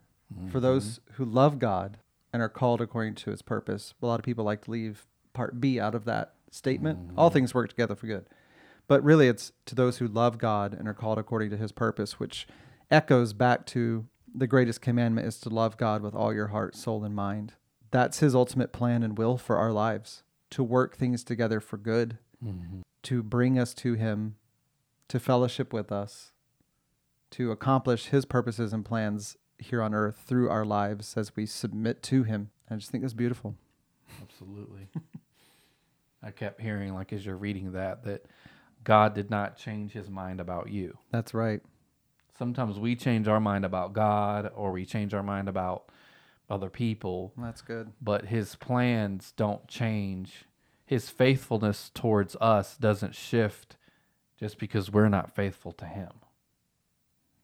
[0.52, 1.98] for those who love god
[2.34, 3.94] and are called according to his purpose.
[4.02, 7.54] A lot of people like to leave part b out of that statement all things
[7.54, 8.26] work together for good.
[8.88, 12.20] But really it's to those who love god and are called according to his purpose
[12.20, 12.48] which
[12.90, 17.04] echoes back to the greatest commandment is to love god with all your heart soul
[17.04, 17.54] and mind
[17.96, 22.18] that's his ultimate plan and will for our lives to work things together for good
[22.44, 22.82] mm-hmm.
[23.04, 24.36] to bring us to him
[25.08, 26.32] to fellowship with us
[27.32, 32.04] to accomplish his purposes and plans here on earth through our lives as we submit
[32.04, 33.56] to him i just think that's beautiful
[34.22, 34.88] Absolutely.
[36.24, 38.26] I kept hearing, like, as you're reading that, that
[38.84, 40.98] God did not change his mind about you.
[41.12, 41.62] that's right
[42.38, 45.90] Sometimes we change our mind about God or we change our mind about
[46.50, 50.46] other people, that's good but his plans don't change.
[50.86, 53.76] His faithfulness towards us doesn't shift
[54.40, 56.12] just because we're not faithful to him.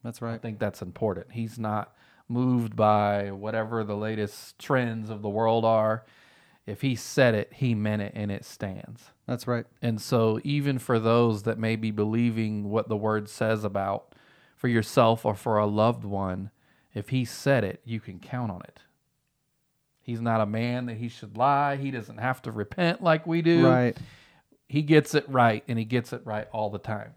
[0.03, 0.35] that's right.
[0.35, 1.31] I think that's important.
[1.31, 1.95] He's not
[2.27, 6.05] moved by whatever the latest trends of the world are.
[6.67, 9.11] If he said it, he meant it and it stands.
[9.25, 13.63] that's right And so, even for those that may be believing what the word says
[13.63, 14.13] about
[14.55, 16.51] for yourself or for a loved one,
[16.93, 18.81] if he said it, you can count on it.
[20.01, 21.75] He's not a man that he should lie.
[21.75, 23.67] He doesn't have to repent like we do.
[23.67, 23.97] right
[24.67, 27.13] He gets it right and he gets it right all the time.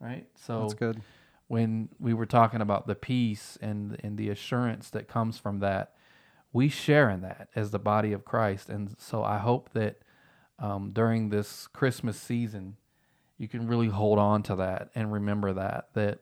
[0.00, 0.26] Right?
[0.36, 1.02] So, that's good
[1.48, 5.94] when we were talking about the peace and and the assurance that comes from that,
[6.52, 8.68] we share in that as the body of Christ.
[8.68, 9.98] And so I hope that
[10.58, 12.76] um, during this Christmas season,
[13.38, 16.20] you can really hold on to that and remember that that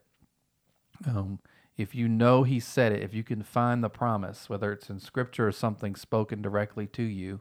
[1.07, 1.41] um,
[1.77, 4.99] if you know He said it, if you can find the promise, whether it's in
[4.99, 7.41] Scripture or something spoken directly to you,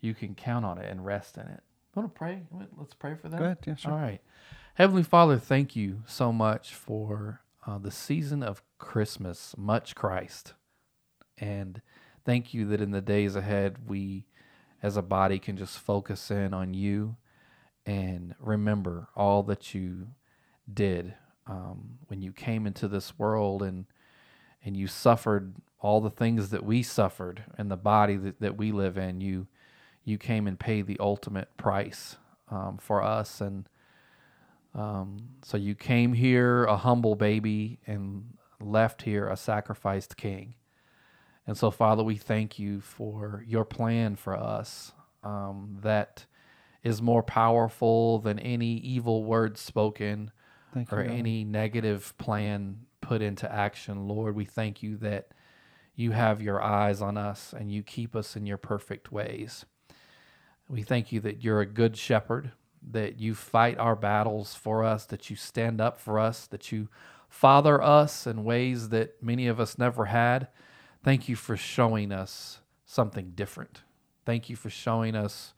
[0.00, 1.62] you can count on it and rest in it.
[1.94, 2.42] Want to pray?
[2.76, 3.38] Let's pray for that.
[3.38, 3.58] Go ahead.
[3.66, 3.92] Yeah, sure.
[3.92, 4.20] All right.
[4.74, 10.54] Heavenly Father, thank you so much for uh, the season of Christmas, much Christ.
[11.38, 11.80] And
[12.24, 14.26] thank you that in the days ahead, we
[14.82, 17.16] as a body can just focus in on you
[17.86, 20.08] and remember all that you
[20.72, 21.14] did
[21.46, 23.86] um, when you came into this world and
[24.64, 28.72] and you suffered all the things that we suffered in the body that, that we
[28.72, 29.20] live in.
[29.20, 29.46] You
[30.04, 32.16] you came and paid the ultimate price
[32.50, 33.68] um, for us, and
[34.74, 40.54] um, so you came here a humble baby and left here a sacrificed king.
[41.46, 44.92] And so, Father, we thank you for your plan for us
[45.22, 46.24] um, that
[46.82, 50.30] is more powerful than any evil word spoken
[50.74, 54.08] Thank or you, any negative plan put into action.
[54.08, 55.28] Lord, we thank you that
[55.94, 59.64] you have your eyes on us and you keep us in your perfect ways.
[60.68, 62.52] We thank you that you're a good shepherd,
[62.90, 66.88] that you fight our battles for us, that you stand up for us, that you
[67.28, 70.48] father us in ways that many of us never had.
[71.02, 73.82] Thank you for showing us something different.
[74.24, 75.52] Thank you for showing us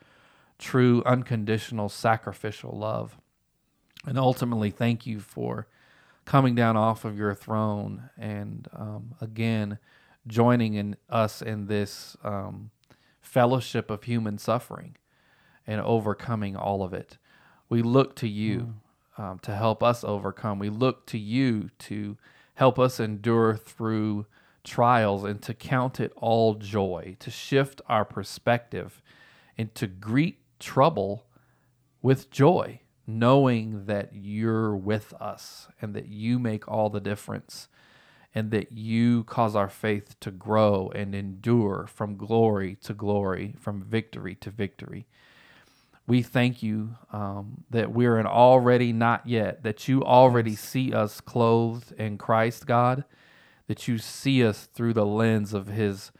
[0.59, 3.17] true, unconditional, sacrificial love.
[4.07, 5.67] And ultimately, thank you for
[6.25, 9.79] coming down off of your throne and um, again
[10.27, 12.71] joining in us in this um,
[13.21, 14.97] fellowship of human suffering
[15.67, 17.19] and overcoming all of it.
[17.69, 18.75] We look to you
[19.19, 20.59] um, to help us overcome.
[20.59, 22.17] We look to you to
[22.55, 24.27] help us endure through
[24.65, 29.03] trials and to count it all joy, to shift our perspective
[29.57, 31.27] and to greet trouble
[32.03, 37.69] with joy, knowing that you're with us and that you make all the difference
[38.35, 43.83] and that you cause our faith to grow and endure from glory to glory, from
[43.83, 45.07] victory to victory.
[46.07, 51.21] We thank you um, that we're an already not yet, that you already see us
[51.21, 53.05] clothed in Christ, God,
[53.69, 56.13] that you see us through the lens of his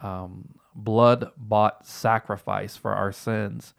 [0.00, 3.72] um, blood bought sacrifice for our sins.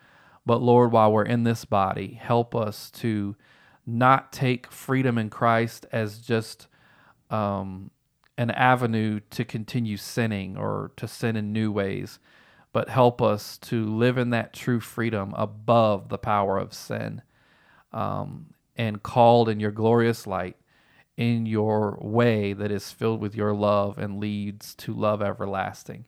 [0.46, 3.36] But Lord, while we're in this body, help us to
[3.86, 6.68] not take freedom in Christ as just
[7.30, 7.92] um,
[8.38, 12.20] an avenue to continue sinning or to sin in new ways,
[12.72, 17.22] but help us to live in that true freedom above the power of sin
[17.92, 20.58] um, and called in your glorious light
[21.16, 26.06] in your way that is filled with your love and leads to love everlasting.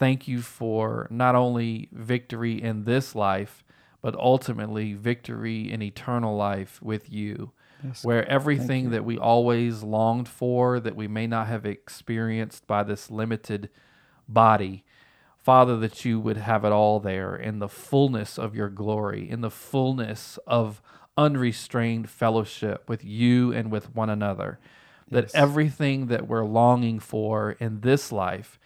[0.00, 3.62] Thank you for not only victory in this life,
[4.00, 7.52] but ultimately victory in eternal life with you,
[7.84, 8.90] Yes, where everything you.
[8.90, 13.68] that we always longed for, that we may not have experienced by this limited
[14.26, 14.84] body,
[15.36, 19.42] Father, that you would have it all there in the fullness of your glory, in
[19.42, 20.80] the fullness of
[21.18, 24.58] unrestrained fellowship with you and with one another.
[25.10, 28.59] That everything that we're longing for in this life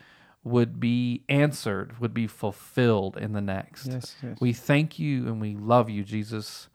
[0.45, 3.87] would be answered, would be fulfilled in the next.
[3.87, 4.37] Yes, yes.
[4.41, 6.69] We thank you and we love you, Jesus.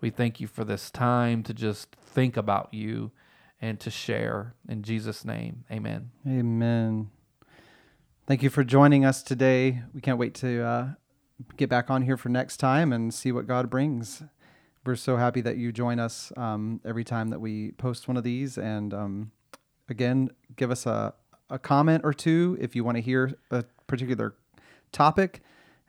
[0.00, 3.10] We thank you for this time to just think about you
[3.60, 4.54] and to share.
[4.68, 6.10] In Jesus' name, amen.
[6.26, 7.10] Amen.
[8.26, 9.82] Thank you for joining us today.
[9.92, 10.88] We can't wait to uh,
[11.56, 14.22] get back on here for next time and see what God brings.
[14.84, 18.22] We're so happy that you join us um, every time that we post one of
[18.22, 18.56] these.
[18.56, 19.32] And um,
[19.88, 21.14] again, give us a,
[21.50, 24.34] a comment or two if you want to hear a particular
[24.92, 25.42] topic.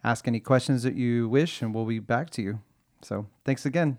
[0.04, 2.60] Ask any questions that you wish, and we'll be back to you.
[3.02, 3.98] So thanks again.